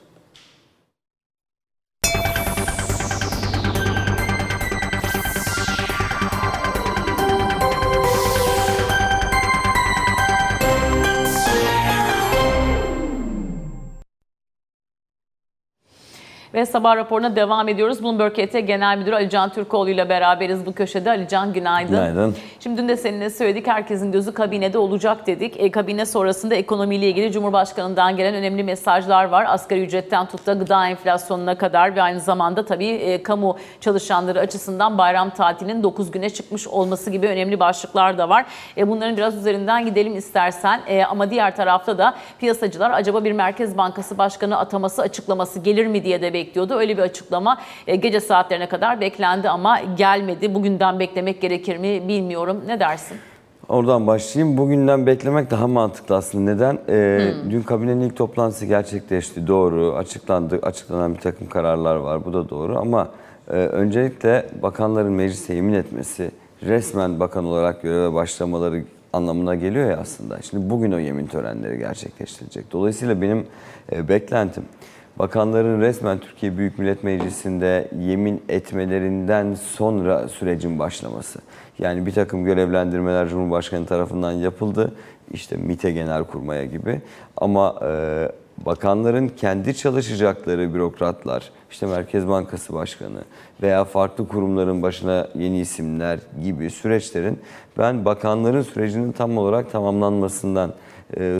Ve 16.55 16.67
sabah 16.67 16.97
raporuna 16.97 17.37
devam 17.37 17.69
ediyoruz. 17.69 18.03
Bloomberg 18.03 18.38
ET 18.38 18.53
Genel 18.53 18.99
Müdürü 18.99 19.14
Ali 19.14 19.31
Can 19.31 19.53
Türkoğlu 19.53 19.90
ile 19.90 20.09
beraberiz 20.09 20.67
bu 20.67 20.73
köşede. 20.73 21.11
Ali 21.11 21.29
Can 21.29 21.53
günaydın. 21.53 21.90
Günaydın. 21.90 22.37
Şimdi 22.61 22.83
dün 22.83 22.88
de 22.88 22.97
seninle 22.97 23.31
söyledik 23.31 23.67
herkesin 23.67 24.12
gözü 24.12 24.35
kabinede 24.35 24.79
olacak 24.79 25.27
dedik. 25.27 25.61
E, 25.61 25.71
kabine 25.71 26.07
sonrasında 26.07 26.55
ekonomiyle 26.55 27.09
ilgili 27.09 27.33
Cumhurbaşkanı'ndan 27.33 28.17
gelen 28.17 28.35
önemli 28.35 28.64
mesajlar 28.64 29.25
var. 29.25 29.47
Asgari 29.49 29.83
ücretten 29.83 30.27
tut 30.27 30.47
da 30.47 30.53
gıda 30.53 30.88
enflasyonuna 30.88 31.59
kadar 31.59 31.97
ve 31.97 32.03
aynı 32.03 32.21
zamanda 32.21 32.64
tabii 32.64 32.88
e, 32.88 33.23
kamu 33.23 33.57
çalışanları 33.81 34.40
açısından 34.40 34.99
bayram 34.99 35.31
tatilinin 35.31 35.83
9 35.83 36.11
güne 36.11 36.31
çıkmış 36.31 36.69
olması 36.69 37.11
gibi 37.11 37.29
önemli 37.29 37.61
başlıklar 37.61 38.19
da 38.19 38.29
var. 38.29 38.47
E, 38.77 38.88
bunların 38.88 39.17
biraz 39.17 39.37
üzerinden 39.37 39.85
gidelim 39.85 40.17
istersen. 40.17 40.81
E, 40.87 41.05
ama 41.05 41.31
diğer 41.31 41.57
tarafta 41.57 41.99
da 41.99 42.14
piyasacılar 42.38 42.90
acaba 42.90 43.25
bir 43.25 43.33
Merkez 43.33 43.79
Bankası 43.79 44.19
Başkanı 44.19 44.59
ataması 44.59 45.03
açıklaması 45.03 45.61
gelir 45.61 45.87
mi 45.87 46.05
diye 46.05 46.23
de 46.23 46.33
bekliyor 46.33 46.43
bekliyordu. 46.46 46.74
Öyle 46.74 46.96
bir 46.96 47.02
açıklama 47.02 47.59
e, 47.87 47.96
gece 47.96 48.20
saatlerine 48.20 48.68
kadar 48.68 49.00
beklendi 49.00 49.48
ama 49.48 49.80
gelmedi. 49.96 50.54
Bugünden 50.54 50.98
beklemek 50.98 51.40
gerekir 51.40 51.76
mi 51.76 52.09
bilmiyorum. 52.09 52.62
Ne 52.66 52.80
dersin? 52.80 53.16
Oradan 53.68 54.07
başlayayım. 54.07 54.59
Bugünden 54.59 55.07
beklemek 55.07 55.50
daha 55.50 55.66
mantıklı 55.66 56.16
aslında. 56.16 56.52
Neden? 56.52 56.78
Ee, 56.88 57.33
hmm. 57.42 57.50
Dün 57.50 57.62
kabinenin 57.62 58.00
ilk 58.00 58.16
toplantısı 58.16 58.66
gerçekleşti. 58.66 59.46
Doğru. 59.46 59.94
Açıklandı. 59.94 60.59
Açıklanan 60.62 61.14
bir 61.14 61.20
takım 61.20 61.48
kararlar 61.48 61.96
var. 61.96 62.24
Bu 62.24 62.33
da 62.33 62.50
doğru. 62.50 62.78
Ama 62.78 63.09
e, 63.48 63.52
öncelikle 63.52 64.46
bakanların 64.62 65.12
meclise 65.12 65.54
yemin 65.54 65.74
etmesi, 65.74 66.30
resmen 66.62 67.20
bakan 67.20 67.44
olarak 67.44 67.83
göreve 67.83 68.14
başlamaları 68.14 68.85
anlamına 69.12 69.54
geliyor 69.54 69.90
ya 69.90 69.96
aslında. 69.96 70.42
Şimdi 70.42 70.70
bugün 70.70 70.92
o 70.92 70.98
yemin 70.98 71.26
törenleri 71.26 71.78
gerçekleştirecek. 71.78 72.72
Dolayısıyla 72.72 73.22
benim 73.22 73.46
e, 73.92 74.09
beklentim 74.09 74.64
bakanların 75.18 75.81
resmen 75.81 76.18
Türkiye 76.18 76.59
Büyük 76.59 76.79
Millet 76.79 77.05
Meclisi'nde 77.05 77.88
yemin 78.00 78.42
etmelerinden 78.48 79.55
sonra 79.55 80.29
sürecin 80.29 80.79
başlaması. 80.79 81.38
Yani 81.79 82.07
bir 82.07 82.12
takım 82.12 82.44
görevlendirmeler 82.44 83.29
Cumhurbaşkanı 83.29 83.87
tarafından 83.87 84.33
yapıldı. 84.33 84.92
İşte 85.33 85.57
MİT'e 85.57 85.92
genel 85.92 86.24
kurmaya 86.24 86.64
gibi. 86.64 87.00
Ama 87.37 87.81
e, 87.83 88.29
bakanların 88.66 89.29
kendi 89.29 89.77
çalışacakları 89.77 90.74
bürokratlar, 90.74 91.50
işte 91.70 91.87
Merkez 91.87 92.29
Bankası 92.29 92.74
Başkanı 92.74 93.18
veya 93.62 93.85
farklı 93.85 94.29
kurumların 94.29 94.83
başına 94.83 95.29
yeni 95.35 95.61
isimler 95.61 96.18
gibi 96.42 96.70
süreçlerin 96.70 97.40
ben 97.79 98.05
bakanların 98.05 98.62
sürecinin 98.62 99.12
tam 99.12 99.38
olarak 99.38 99.72
tamamlanmasından 99.72 100.72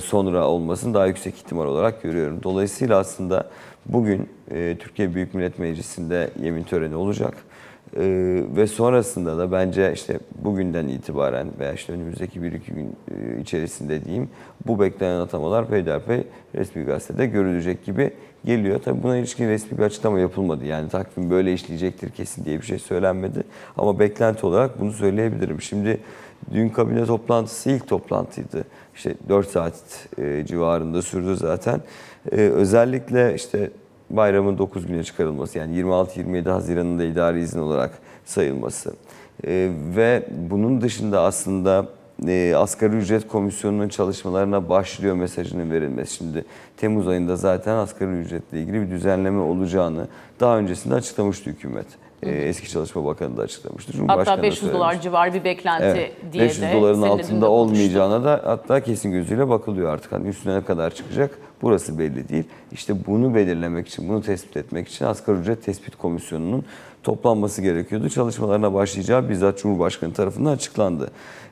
sonra 0.04 0.48
olmasını 0.48 0.94
daha 0.94 1.06
yüksek 1.06 1.34
ihtimal 1.34 1.66
olarak 1.66 2.02
görüyorum. 2.02 2.40
Dolayısıyla 2.42 2.98
aslında 2.98 3.50
bugün 3.87 4.28
e, 4.50 4.76
Türkiye 4.80 5.14
Büyük 5.14 5.34
Millet 5.34 5.58
Meclisi'nde 5.58 6.30
yemin 6.42 6.62
töreni 6.62 6.96
olacak. 6.96 7.34
E, 7.96 8.04
ve 8.57 8.66
sonrasında 8.66 9.38
da 9.38 9.52
bence 9.52 9.92
işte 9.92 10.18
bugünden 10.38 10.88
itibaren 10.88 11.48
veya 11.59 11.72
işte 11.72 11.92
önümüzdeki 11.92 12.42
bir 12.42 12.52
iki 12.52 12.72
gün 12.72 12.96
içerisinde 13.40 14.04
diyeyim 14.04 14.28
bu 14.66 14.80
beklenen 14.80 15.20
atamalar 15.20 15.68
peyderpey 15.68 16.24
resmi 16.54 16.85
gazetede 16.85 17.26
görülecek 17.26 17.85
gibi 17.85 18.11
geliyor. 18.44 18.80
Tabii 18.85 19.02
buna 19.02 19.16
ilişkin 19.16 19.48
resmi 19.48 19.78
bir 19.78 19.83
açıklama 19.83 20.20
yapılmadı. 20.20 20.64
Yani 20.64 20.88
takvim 20.88 21.30
böyle 21.30 21.52
işleyecektir 21.52 22.11
kesin 22.11 22.44
diye 22.44 22.61
bir 22.61 22.66
şey 22.66 22.78
söylenmedi. 22.78 23.42
Ama 23.76 23.98
beklenti 23.98 24.46
olarak 24.46 24.80
bunu 24.80 24.92
söyleyebilirim. 24.92 25.62
Şimdi 25.62 26.00
dün 26.52 26.68
kabine 26.68 27.04
toplantısı 27.04 27.70
ilk 27.70 27.88
toplantıydı. 27.88 28.64
İşte 28.94 29.14
4 29.28 29.48
saat 29.48 30.09
e, 30.18 30.44
civarında 30.46 31.02
sürdü 31.02 31.37
zaten. 31.37 31.80
E, 32.33 32.37
özellikle 32.37 33.35
işte 33.35 33.70
bayramın 34.16 34.59
9 34.59 34.87
güne 34.87 35.05
çıkarılması 35.05 35.59
yani 35.59 35.81
26-27 35.81 36.50
Haziran'ın 36.50 36.98
da 36.98 37.05
idari 37.05 37.40
izin 37.40 37.61
olarak 37.61 37.90
sayılması. 38.24 38.94
E, 39.46 39.70
ve 39.96 40.27
bunun 40.50 40.81
dışında 40.81 41.20
aslında 41.20 41.87
e, 42.27 42.55
asgari 42.57 42.96
ücret 42.96 43.29
komisyonunun 43.29 43.88
çalışmalarına 43.88 44.68
başlıyor 44.68 45.14
mesajının 45.14 45.70
verilmesi. 45.70 46.14
Şimdi 46.16 46.44
Temmuz 46.77 47.09
ayında 47.09 47.37
zaten 47.37 47.77
asgari 47.77 48.11
ücretle 48.11 48.61
ilgili 48.61 48.83
bir 48.83 48.90
düzenleme 48.90 49.40
olacağını 49.40 50.09
daha 50.40 50.59
öncesinde 50.59 50.94
açıklamıştı 50.94 51.50
hükümet. 51.50 51.87
E, 52.24 52.48
eski 52.48 52.70
Çalışma 52.70 53.04
Bakanı 53.04 53.37
da 53.37 53.42
açıklamıştı. 53.42 53.92
Hatta 54.06 54.42
500 54.42 54.72
dolar 54.72 55.00
civarı 55.00 55.34
bir 55.34 55.44
beklenti 55.44 55.84
Evet, 55.84 56.12
diye 56.32 56.44
500 56.44 56.62
de 56.62 56.72
doların 56.72 57.02
altında 57.02 57.50
olmayacağına 57.50 58.24
da 58.24 58.40
hatta 58.44 58.80
kesin 58.80 59.12
gözüyle 59.12 59.48
bakılıyor 59.48 59.92
artık. 59.92 60.12
Hani 60.12 60.28
üstüne 60.28 60.56
ne 60.56 60.64
kadar 60.64 60.94
çıkacak 60.94 61.38
burası 61.62 61.98
belli 61.98 62.28
değil. 62.28 62.44
İşte 62.72 63.06
bunu 63.06 63.34
belirlemek 63.34 63.88
için, 63.88 64.08
bunu 64.08 64.22
tespit 64.22 64.56
etmek 64.56 64.88
için 64.88 65.04
Asgari 65.04 65.38
Ücret 65.38 65.64
Tespit 65.64 65.96
Komisyonu'nun 65.96 66.64
toplanması 67.02 67.62
gerekiyordu. 67.62 68.08
Çalışmalarına 68.08 68.74
başlayacağı 68.74 69.28
bizzat 69.28 69.58
Cumhurbaşkanı 69.58 70.12
tarafından 70.12 70.52
açıklandı. 70.52 71.10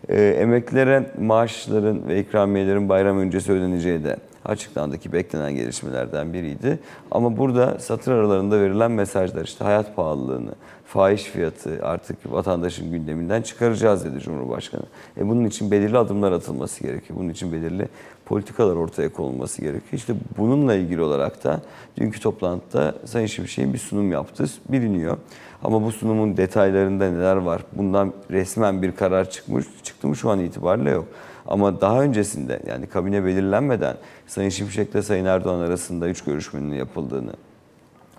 Ee, 0.08 0.22
emeklilere 0.22 1.10
maaşların 1.20 2.08
ve 2.08 2.20
ikramiyelerin 2.20 2.88
bayram 2.88 3.18
öncesi 3.18 3.52
ödeneceği 3.52 4.04
de 4.04 4.16
açıklandı 4.44 4.98
ki 4.98 5.12
beklenen 5.12 5.54
gelişmelerden 5.54 6.32
biriydi. 6.32 6.78
Ama 7.10 7.36
burada 7.36 7.78
satır 7.78 8.12
aralarında 8.12 8.60
verilen 8.60 8.90
mesajlar 8.90 9.44
işte 9.44 9.64
hayat 9.64 9.96
pahalılığını, 9.96 10.50
fahiş 10.86 11.22
fiyatı 11.22 11.78
artık 11.82 12.32
vatandaşın 12.32 12.90
gündeminden 12.90 13.42
çıkaracağız 13.42 14.04
dedi 14.04 14.20
Cumhurbaşkanı. 14.20 14.82
E 15.16 15.28
bunun 15.28 15.44
için 15.44 15.70
belirli 15.70 15.98
adımlar 15.98 16.32
atılması 16.32 16.82
gerekiyor. 16.82 17.18
Bunun 17.18 17.28
için 17.28 17.52
belirli 17.52 17.88
politikalar 18.26 18.76
ortaya 18.76 19.12
konulması 19.12 19.62
gerekiyor. 19.62 19.92
İşte 19.92 20.14
bununla 20.38 20.74
ilgili 20.74 21.02
olarak 21.02 21.44
da 21.44 21.60
dünkü 21.96 22.20
toplantıda 22.20 22.94
Sayın 23.04 23.26
Şimşek'in 23.26 23.72
bir 23.72 23.78
sunum 23.78 24.12
yaptığı 24.12 24.46
biliniyor. 24.68 25.16
Ama 25.64 25.82
bu 25.82 25.92
sunumun 25.92 26.36
detaylarında 26.36 27.10
neler 27.10 27.36
var? 27.36 27.62
Bundan 27.72 28.12
resmen 28.30 28.82
bir 28.82 28.92
karar 28.92 29.30
çıkmış, 29.30 29.66
çıktı 29.82 30.08
mı 30.08 30.16
şu 30.16 30.30
an 30.30 30.40
itibariyle 30.40 30.90
yok. 30.90 31.06
Ama 31.46 31.80
daha 31.80 32.02
öncesinde 32.02 32.60
yani 32.66 32.86
kabine 32.86 33.24
belirlenmeden 33.24 33.96
Sayın 34.26 34.50
Şimşek 34.50 34.90
ile 34.90 35.02
Sayın 35.02 35.24
Erdoğan 35.24 35.60
arasında 35.60 36.08
üç 36.08 36.24
görüşmenin 36.24 36.74
yapıldığını, 36.74 37.32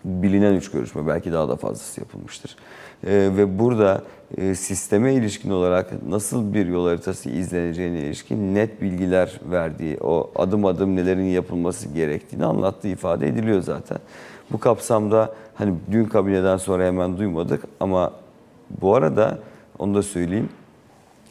bilinen 0.06 0.54
üç 0.54 0.72
görüşme 0.72 1.08
belki 1.08 1.34
daha 1.34 1.50
da 1.50 1.56
fazlası 1.56 2.02
yapılmıştır. 2.02 2.56
Ee, 3.08 3.30
ve 3.38 3.60
burada 3.60 4.02
e, 4.38 4.56
sisteme 4.56 5.14
ilişkin 5.14 5.50
olarak 5.50 6.04
nasıl 6.10 6.54
bir 6.54 6.66
yol 6.66 6.88
haritası 6.88 7.30
izleneceğine 7.30 8.00
ilişkin 8.00 8.56
net 8.56 8.82
bilgiler 8.82 9.40
verdiği, 9.52 9.98
o 10.02 10.32
adım 10.36 10.66
adım 10.66 10.96
nelerin 10.96 11.24
yapılması 11.24 11.90
gerektiğini 11.90 12.46
anlattığı 12.46 12.88
ifade 12.88 13.28
ediliyor 13.28 13.62
zaten. 13.62 13.98
Bu 14.52 14.60
kapsamda 14.60 15.34
hani 15.56 15.74
dün 15.92 16.06
kabineden 16.06 16.58
sonra 16.58 16.86
hemen 16.86 17.18
duymadık 17.18 17.64
ama 17.80 18.12
bu 18.82 18.96
arada 18.96 19.40
onu 19.80 19.96
da 19.96 20.04
söyleyeyim 20.04 20.50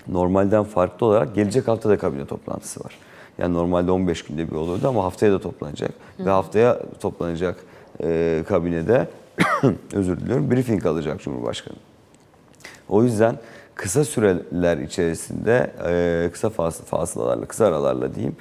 normalden 0.09 0.65
farklı 0.65 1.07
olarak 1.07 1.35
gelecek 1.35 1.69
hafta 1.69 1.89
da 1.89 1.99
kabine 1.99 2.27
toplantısı 2.27 2.85
var. 2.85 2.99
Yani 3.39 3.55
normalde 3.55 3.91
15 3.91 4.23
günde 4.23 4.51
bir 4.51 4.57
olurdu 4.57 4.89
ama 4.89 5.05
haftaya 5.05 5.33
da 5.33 5.39
toplanacak. 5.39 5.91
Ve 6.19 6.31
haftaya 6.31 6.79
toplanacak 7.01 7.57
e, 8.03 8.43
kabinede 8.49 9.09
özür 9.93 10.21
diliyorum 10.21 10.51
briefing 10.51 10.87
alacak 10.87 11.21
Cumhurbaşkanı. 11.23 11.77
O 12.89 13.03
yüzden 13.03 13.39
kısa 13.75 14.05
süreler 14.05 14.79
içerisinde 14.79 15.73
e, 15.89 16.31
kısa 16.33 16.49
fas- 16.49 16.85
fasılalarla, 16.85 17.47
kısa 17.47 17.67
aralarla 17.67 18.15
diyeyim 18.15 18.37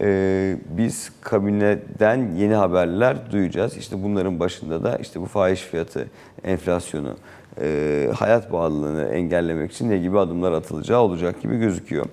e, 0.00 0.56
biz 0.68 1.12
kabineden 1.20 2.34
yeni 2.34 2.54
haberler 2.54 3.32
duyacağız. 3.32 3.76
İşte 3.76 4.02
bunların 4.02 4.40
başında 4.40 4.84
da 4.84 4.96
işte 4.96 5.20
bu 5.20 5.26
fahiş 5.26 5.60
fiyatı, 5.60 6.06
enflasyonu, 6.44 7.16
e, 7.60 8.10
hayat 8.16 8.50
pahalılığını 8.50 9.04
engellemek 9.04 9.72
için 9.72 9.90
ne 9.90 9.98
gibi 9.98 10.18
adımlar 10.18 10.52
atılacağı 10.52 11.00
olacak 11.00 11.42
gibi 11.42 11.58
gözüküyor. 11.58 12.06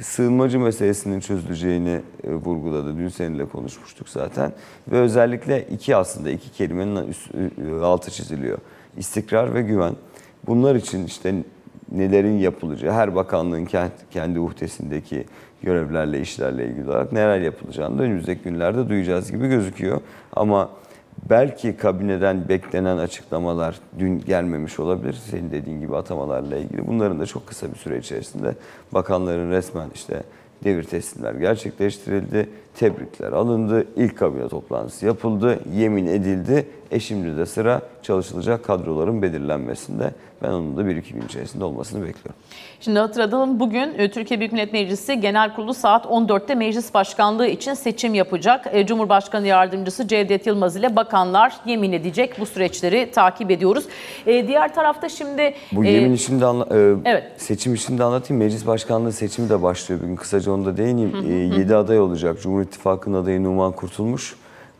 Sığınmacı 0.00 0.60
meselesinin 0.60 1.20
çözüleceğini 1.20 2.00
vurguladı. 2.24 2.96
Dün 2.98 3.08
seninle 3.08 3.44
konuşmuştuk 3.44 4.08
zaten. 4.08 4.52
Ve 4.88 4.98
özellikle 4.98 5.66
iki 5.66 5.96
aslında 5.96 6.30
iki 6.30 6.52
kelimenin 6.52 7.14
altı 7.82 8.10
çiziliyor. 8.10 8.58
İstikrar 8.96 9.54
ve 9.54 9.62
güven. 9.62 9.94
Bunlar 10.46 10.74
için 10.74 11.06
işte 11.06 11.34
nelerin 11.92 12.38
yapılacağı, 12.38 12.92
her 12.92 13.14
bakanlığın 13.14 13.68
kendi 14.10 14.40
uhdesindeki 14.40 15.24
görevlerle, 15.62 16.20
işlerle 16.20 16.66
ilgili 16.66 16.90
olarak 16.90 17.12
neler 17.12 17.40
yapılacağını 17.40 17.98
da 17.98 18.02
önümüzdeki 18.02 18.42
günlerde 18.42 18.88
duyacağız 18.88 19.32
gibi 19.32 19.48
gözüküyor. 19.48 20.00
Ama 20.32 20.70
belki 21.30 21.76
kabineden 21.76 22.48
beklenen 22.48 22.96
açıklamalar 22.96 23.80
dün 23.98 24.20
gelmemiş 24.20 24.80
olabilir. 24.80 25.12
Senin 25.30 25.50
dediğin 25.50 25.80
gibi 25.80 25.96
atamalarla 25.96 26.56
ilgili. 26.56 26.86
Bunların 26.86 27.20
da 27.20 27.26
çok 27.26 27.46
kısa 27.46 27.70
bir 27.70 27.78
süre 27.78 27.98
içerisinde 27.98 28.54
bakanların 28.92 29.50
resmen 29.50 29.88
işte 29.94 30.22
devir 30.64 30.84
teslimler 30.84 31.34
gerçekleştirildi. 31.34 32.48
Tebrikler 32.74 33.32
alındı. 33.32 33.86
İlk 33.96 34.18
kabine 34.18 34.48
toplantısı 34.48 35.06
yapıldı. 35.06 35.60
Yemin 35.74 36.06
edildi. 36.06 36.66
E 36.90 37.00
şimdi 37.00 37.36
de 37.36 37.46
sıra 37.46 37.80
çalışılacak 38.02 38.64
kadroların 38.64 39.22
belirlenmesinde. 39.22 40.10
Ben 40.42 40.48
onun 40.48 40.76
da 40.76 40.86
bir 40.86 40.96
iki 40.96 41.14
gün 41.14 41.22
içerisinde 41.22 41.64
olmasını 41.64 42.00
bekliyorum. 42.06 42.34
Şimdi 42.80 42.98
hatırlatalım 42.98 43.60
bugün 43.60 43.94
e, 43.98 44.10
Türkiye 44.10 44.40
Büyük 44.40 44.52
Millet 44.52 44.72
Meclisi 44.72 45.20
Genel 45.20 45.54
Kurulu 45.54 45.74
saat 45.74 46.04
14'te 46.06 46.54
meclis 46.54 46.94
başkanlığı 46.94 47.46
için 47.46 47.74
seçim 47.74 48.14
yapacak. 48.14 48.66
E, 48.72 48.86
Cumhurbaşkanı 48.86 49.46
Yardımcısı 49.46 50.08
Cevdet 50.08 50.46
Yılmaz 50.46 50.76
ile 50.76 50.96
bakanlar 50.96 51.52
yemin 51.66 51.92
edecek. 51.92 52.40
Bu 52.40 52.46
süreçleri 52.46 53.10
takip 53.10 53.50
ediyoruz. 53.50 53.84
E, 54.26 54.48
Diğer 54.48 54.74
tarafta 54.74 55.08
şimdi... 55.08 55.54
Bu 55.72 55.84
e, 55.84 55.90
yemin 55.90 56.12
işini 56.12 56.40
de 56.40 56.44
anla- 56.44 56.68
e, 56.76 56.94
evet. 57.04 57.24
seçim 57.36 57.74
işini 57.74 57.98
de 57.98 58.04
anlatayım. 58.04 58.42
Meclis 58.42 58.66
başkanlığı 58.66 59.12
seçimi 59.12 59.48
de 59.48 59.62
başlıyor 59.62 60.00
bugün. 60.02 60.16
Kısaca 60.16 60.52
onu 60.52 60.64
da 60.66 60.76
değineyim. 60.76 61.52
7 61.58 61.76
aday 61.76 62.00
olacak. 62.00 62.40
Cumhur 62.42 62.62
İttifakı'nın 62.62 63.22
adayı 63.22 63.44
Numan 63.44 63.72
Kurtulmuş. 63.72 64.36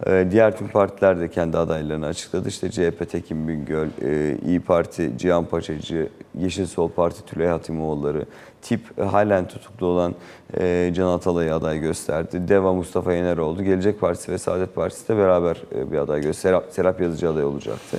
E, 0.07 0.29
diğer 0.31 0.59
tüm 0.59 0.69
partiler 0.69 1.21
de 1.21 1.31
kendi 1.31 1.59
adaylarını 1.59 2.07
açıkladı. 2.07 2.49
İşte 2.49 2.71
CHP 2.71 3.11
Tekin 3.11 3.49
Bingöl, 3.49 3.89
e, 4.03 4.37
İyi 4.47 4.61
Parti 4.61 5.13
Cihan 5.19 5.45
Paçacı, 5.45 6.09
Yeşil 6.39 6.67
Sol 6.67 6.89
Parti 6.91 7.25
Tülay 7.25 7.47
Hatimoğulları, 7.47 8.27
TİP 8.63 9.01
halen 9.01 9.49
tutuklu 9.49 9.87
olan 9.87 10.15
e, 10.59 10.93
Can 10.95 11.07
Atalay'ı 11.07 11.55
aday 11.55 11.81
gösterdi. 11.81 12.49
DEVA 12.49 12.73
Mustafa 12.73 13.13
Yeneroğlu, 13.13 13.65
Gelecek 13.65 14.01
Partisi 14.01 14.33
ve 14.33 14.39
Saadet 14.39 14.75
Partisi 14.75 15.09
de 15.09 15.17
beraber 15.17 15.63
e, 15.75 15.93
bir 15.93 15.99
aday 15.99 16.21
gösterdi. 16.21 16.37
Serap, 16.37 16.65
Serap 16.71 17.01
Yazıcı 17.01 17.31
aday 17.31 17.45
olacaktı. 17.45 17.99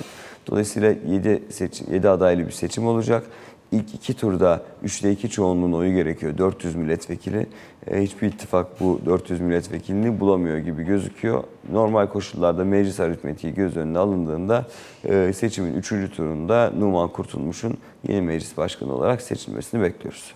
Dolayısıyla 0.51 0.93
7, 1.07 1.43
seçim, 1.49 1.93
7 1.93 2.10
adaylı 2.10 2.45
bir 2.45 2.51
seçim 2.51 2.88
olacak. 2.88 3.23
İlk 3.71 3.95
iki 3.95 4.13
turda 4.13 4.63
3'te 4.86 5.12
2 5.12 5.30
çoğunluğun 5.30 5.71
oyu 5.71 5.93
gerekiyor. 5.93 6.38
400 6.38 6.75
milletvekili. 6.75 7.47
E, 7.88 8.01
hiçbir 8.01 8.27
ittifak 8.27 8.80
bu 8.80 8.99
400 9.06 9.41
milletvekilini 9.41 10.19
bulamıyor 10.19 10.58
gibi 10.58 10.84
gözüküyor. 10.84 11.43
Normal 11.71 12.08
koşullarda 12.08 12.65
meclis 12.65 12.99
aritmetiği 12.99 13.53
göz 13.53 13.77
önüne 13.77 13.99
alındığında 13.99 14.65
e, 15.06 15.34
seçimin 15.34 15.73
3. 15.73 15.89
turunda 16.15 16.71
Numan 16.77 17.10
Kurtulmuş'un 17.10 17.77
yeni 18.08 18.21
meclis 18.21 18.58
başkanı 18.58 18.93
olarak 18.93 19.21
seçilmesini 19.21 19.82
bekliyoruz. 19.82 20.34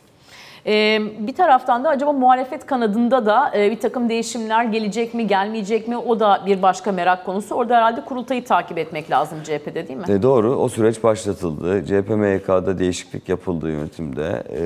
Ee, 0.65 1.01
bir 1.19 1.35
taraftan 1.35 1.83
da 1.83 1.89
acaba 1.89 2.11
muhalefet 2.11 2.65
kanadında 2.65 3.25
da 3.25 3.51
e, 3.55 3.71
bir 3.71 3.79
takım 3.79 4.09
değişimler 4.09 4.63
gelecek 4.63 5.13
mi, 5.13 5.27
gelmeyecek 5.27 5.87
mi? 5.87 5.97
O 5.97 6.19
da 6.19 6.43
bir 6.45 6.61
başka 6.61 6.91
merak 6.91 7.25
konusu. 7.25 7.55
Orada 7.55 7.75
herhalde 7.75 8.01
kurultayı 8.01 8.45
takip 8.45 8.77
etmek 8.77 9.11
lazım 9.11 9.37
CHP'de 9.43 9.87
değil 9.87 9.99
mi? 9.99 10.05
E, 10.09 10.21
doğru, 10.21 10.55
o 10.55 10.69
süreç 10.69 11.03
başlatıldı. 11.03 11.85
CHP 11.85 12.09
MYK'da 12.09 12.79
değişiklik 12.79 13.29
yapıldı 13.29 13.69
yönetimde. 13.71 14.43
E, 14.53 14.63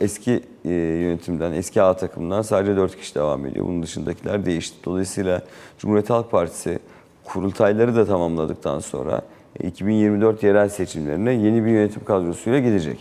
eski 0.00 0.42
e, 0.64 0.70
yönetimden, 0.74 1.52
eski 1.52 1.82
A 1.82 1.96
takımından 1.96 2.42
sadece 2.42 2.76
4 2.76 2.96
kişi 2.96 3.14
devam 3.14 3.46
ediyor. 3.46 3.66
Bunun 3.66 3.82
dışındakiler 3.82 4.46
değişti. 4.46 4.76
Dolayısıyla 4.84 5.42
Cumhuriyet 5.78 6.10
Halk 6.10 6.30
Partisi 6.30 6.78
kurultayları 7.24 7.96
da 7.96 8.06
tamamladıktan 8.06 8.78
sonra 8.78 9.20
e, 9.60 9.68
2024 9.68 10.42
yerel 10.42 10.68
seçimlerine 10.68 11.32
yeni 11.32 11.64
bir 11.64 11.70
yönetim 11.70 12.04
kadrosuyla 12.04 12.58
gidecek. 12.58 12.98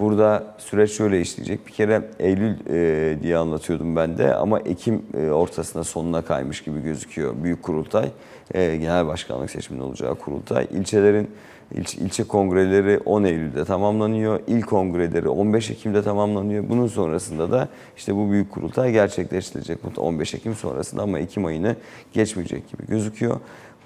Burada 0.00 0.54
süreç 0.58 0.90
şöyle 0.90 1.20
işleyecek. 1.20 1.66
Bir 1.66 1.72
kere 1.72 2.02
Eylül 2.18 2.54
e, 2.70 3.22
diye 3.22 3.36
anlatıyordum 3.36 3.96
ben 3.96 4.18
de 4.18 4.34
ama 4.34 4.58
Ekim 4.60 5.02
e, 5.14 5.30
ortasına 5.30 5.84
sonuna 5.84 6.22
kaymış 6.22 6.62
gibi 6.62 6.82
gözüküyor. 6.82 7.34
Büyük 7.42 7.62
kurultay, 7.62 8.10
e, 8.54 8.76
genel 8.76 9.06
başkanlık 9.06 9.50
seçiminin 9.50 9.84
olacağı 9.84 10.14
kurultay. 10.14 10.66
İlçelerin 10.70 11.30
ilçe, 11.74 11.98
ilçe 11.98 12.24
kongreleri 12.24 12.98
10 12.98 13.24
Eylül'de 13.24 13.64
tamamlanıyor. 13.64 14.40
İl 14.46 14.62
kongreleri 14.62 15.28
15 15.28 15.70
Ekim'de 15.70 16.02
tamamlanıyor. 16.02 16.68
Bunun 16.68 16.86
sonrasında 16.86 17.50
da 17.50 17.68
işte 17.96 18.16
bu 18.16 18.30
büyük 18.30 18.50
kurultay 18.50 18.92
gerçekleştirilecek 18.92 19.78
15 19.96 20.34
Ekim 20.34 20.54
sonrasında 20.54 21.02
ama 21.02 21.18
Ekim 21.18 21.44
ayını 21.44 21.76
geçmeyecek 22.12 22.68
gibi 22.72 22.86
gözüküyor. 22.86 23.40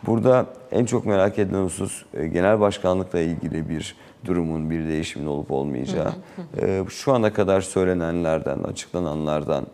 Burada 0.07 0.47
en 0.73 0.85
çok 0.85 1.07
merak 1.07 1.39
edilen 1.39 1.65
husus 1.65 2.05
e, 2.15 2.27
genel 2.27 2.61
başkanlıkla 2.61 3.21
ilgili 3.21 3.69
bir 3.69 3.97
durumun, 4.25 4.71
bir 4.71 4.89
değişimin 4.89 5.27
olup 5.27 5.51
olmayacağı. 5.51 6.13
E, 6.63 6.83
Şu 6.89 7.13
ana 7.13 7.33
kadar 7.33 7.61
söylenenlerden, 7.61 8.59
açıklananlardan 8.59 9.67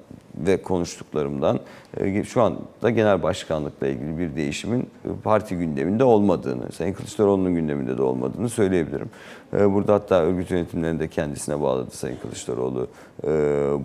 ve 0.47 0.63
konuştuklarımdan 0.63 1.61
e, 1.97 2.25
şu 2.25 2.43
anda 2.43 2.91
genel 2.91 3.23
başkanlıkla 3.23 3.87
ilgili 3.87 4.19
bir 4.19 4.37
değişimin 4.37 4.81
e, 4.81 5.09
parti 5.25 5.57
gündeminde 5.57 6.05
olmadığını, 6.05 6.73
Sayın 6.73 6.93
Kılıçdaroğlu'nun 6.93 7.55
gündeminde 7.55 7.99
de 7.99 8.03
olmadığını 8.03 8.49
söyleyebilirim. 8.49 9.11
E, 9.57 9.73
Burada 9.73 9.95
hatta 9.95 10.15
örgüt 10.23 10.51
yönetimlerini 10.51 11.01
de 11.01 11.09
kendisine 11.09 11.61
bağladı 11.61 11.91
Sayın 11.91 12.17
Kılıçdaroğlu 12.17 12.87
e, 13.25 13.29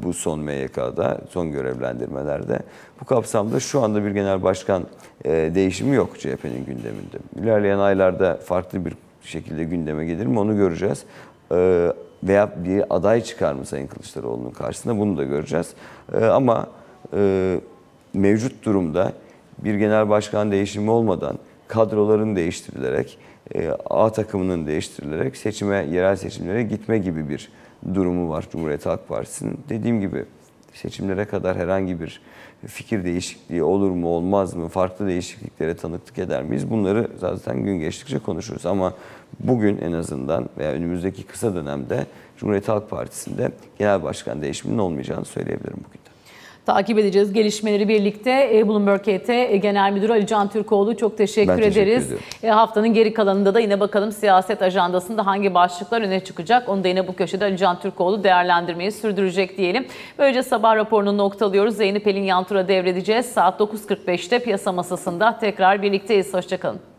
bu 0.03 0.13
son 0.13 0.39
MYK'da, 0.39 1.21
son 1.29 1.51
görevlendirmelerde. 1.51 2.59
Bu 3.01 3.05
kapsamda 3.05 3.59
şu 3.59 3.81
anda 3.81 4.05
bir 4.05 4.11
genel 4.11 4.43
başkan 4.43 4.83
e, 5.25 5.31
değişimi 5.31 5.95
yok 5.95 6.19
CHP'nin 6.19 6.65
gündeminde. 6.65 7.17
İlerleyen 7.41 7.79
aylarda 7.79 8.35
farklı 8.35 8.85
bir 8.85 8.93
şekilde 9.27 9.63
gündeme 9.63 10.05
gelir 10.05 10.25
mi 10.25 10.39
onu 10.39 10.57
göreceğiz. 10.57 11.03
E, 11.51 11.93
Veya 12.23 12.51
bir 12.65 12.83
aday 12.89 13.23
çıkar 13.23 13.53
mı 13.53 13.65
Sayın 13.65 13.87
Kılıçdaroğlu'nun 13.87 14.51
karşısında 14.51 14.99
bunu 14.99 15.17
da 15.17 15.23
göreceğiz. 15.23 15.73
E, 16.13 16.25
Ama 16.25 16.67
e, 17.13 17.59
mevcut 18.13 18.65
durumda 18.65 19.13
bir 19.57 19.75
genel 19.75 20.09
başkan 20.09 20.51
değişimi 20.51 20.91
olmadan 20.91 21.37
kadroların 21.67 22.35
değiştirilerek, 22.35 23.17
e, 23.55 23.69
A 23.89 24.11
takımının 24.11 24.67
değiştirilerek 24.67 25.37
seçime, 25.37 25.85
yerel 25.91 26.15
seçimlere 26.15 26.63
gitme 26.63 26.97
gibi 26.97 27.29
bir 27.29 27.51
durumu 27.93 28.29
var 28.29 28.45
Cumhuriyet 28.51 28.85
Halk 28.85 29.07
Partisi'nin. 29.07 29.59
Dediğim 29.69 30.01
gibi 30.01 30.25
seçimlere 30.73 31.25
kadar 31.25 31.57
herhangi 31.57 31.99
bir 31.99 32.21
fikir 32.67 33.03
değişikliği 33.03 33.63
olur 33.63 33.91
mu 33.91 34.07
olmaz 34.07 34.53
mı, 34.53 34.67
farklı 34.67 35.07
değişikliklere 35.07 35.75
tanıklık 35.75 36.19
eder 36.19 36.43
miyiz? 36.43 36.69
Bunları 36.69 37.07
zaten 37.19 37.63
gün 37.63 37.79
geçtikçe 37.79 38.19
konuşuruz 38.19 38.65
ama 38.65 38.93
bugün 39.39 39.77
en 39.77 39.91
azından 39.91 40.49
veya 40.57 40.71
önümüzdeki 40.71 41.23
kısa 41.23 41.55
dönemde 41.55 42.05
Cumhuriyet 42.37 42.69
Halk 42.69 42.89
Partisi'nde 42.89 43.51
genel 43.79 44.03
başkan 44.03 44.41
değişiminin 44.41 44.77
olmayacağını 44.77 45.25
söyleyebilirim 45.25 45.77
bugün. 45.87 46.02
Takip 46.65 46.99
edeceğiz 46.99 47.33
gelişmeleri 47.33 47.87
birlikte. 47.87 48.49
E, 48.53 48.67
Bloomberg 48.67 49.01
KT 49.01 49.29
e, 49.29 49.57
Genel 49.57 49.91
Müdürü 49.93 50.11
Ali 50.11 50.27
Can 50.27 50.49
Türkoğlu 50.49 50.97
çok 50.97 51.17
teşekkür 51.17 51.47
Ben 51.51 51.57
teşekkür 51.57 51.81
ederiz. 51.81 52.05
ediyorum. 52.05 52.25
E, 52.43 52.47
haftanın 52.49 52.93
geri 52.93 53.13
kalanında 53.13 53.53
da 53.53 53.59
yine 53.59 53.79
bakalım 53.79 54.11
siyaset 54.11 54.61
ajandasında 54.61 55.25
hangi 55.25 55.53
başlıklar 55.53 56.01
öne 56.01 56.19
çıkacak. 56.19 56.69
Onu 56.69 56.83
da 56.83 56.87
yine 56.87 57.07
bu 57.07 57.15
köşede 57.15 57.45
Ali 57.45 57.57
Can 57.57 57.79
Türkoğlu 57.79 58.23
değerlendirmeyi 58.23 58.91
sürdürecek 58.91 59.57
diyelim. 59.57 59.85
Böylece 60.19 60.43
sabah 60.43 60.75
raporunu 60.75 61.17
noktalıyoruz. 61.17 61.75
Zeynep 61.75 62.07
Elin 62.07 62.23
Yantur'a 62.23 62.67
devredeceğiz. 62.67 63.25
Saat 63.25 63.59
9.45'te 63.59 64.39
piyasa 64.39 64.71
masasında 64.71 65.37
tekrar 65.39 65.81
birlikteyiz. 65.81 66.33
Hoşçakalın. 66.33 66.92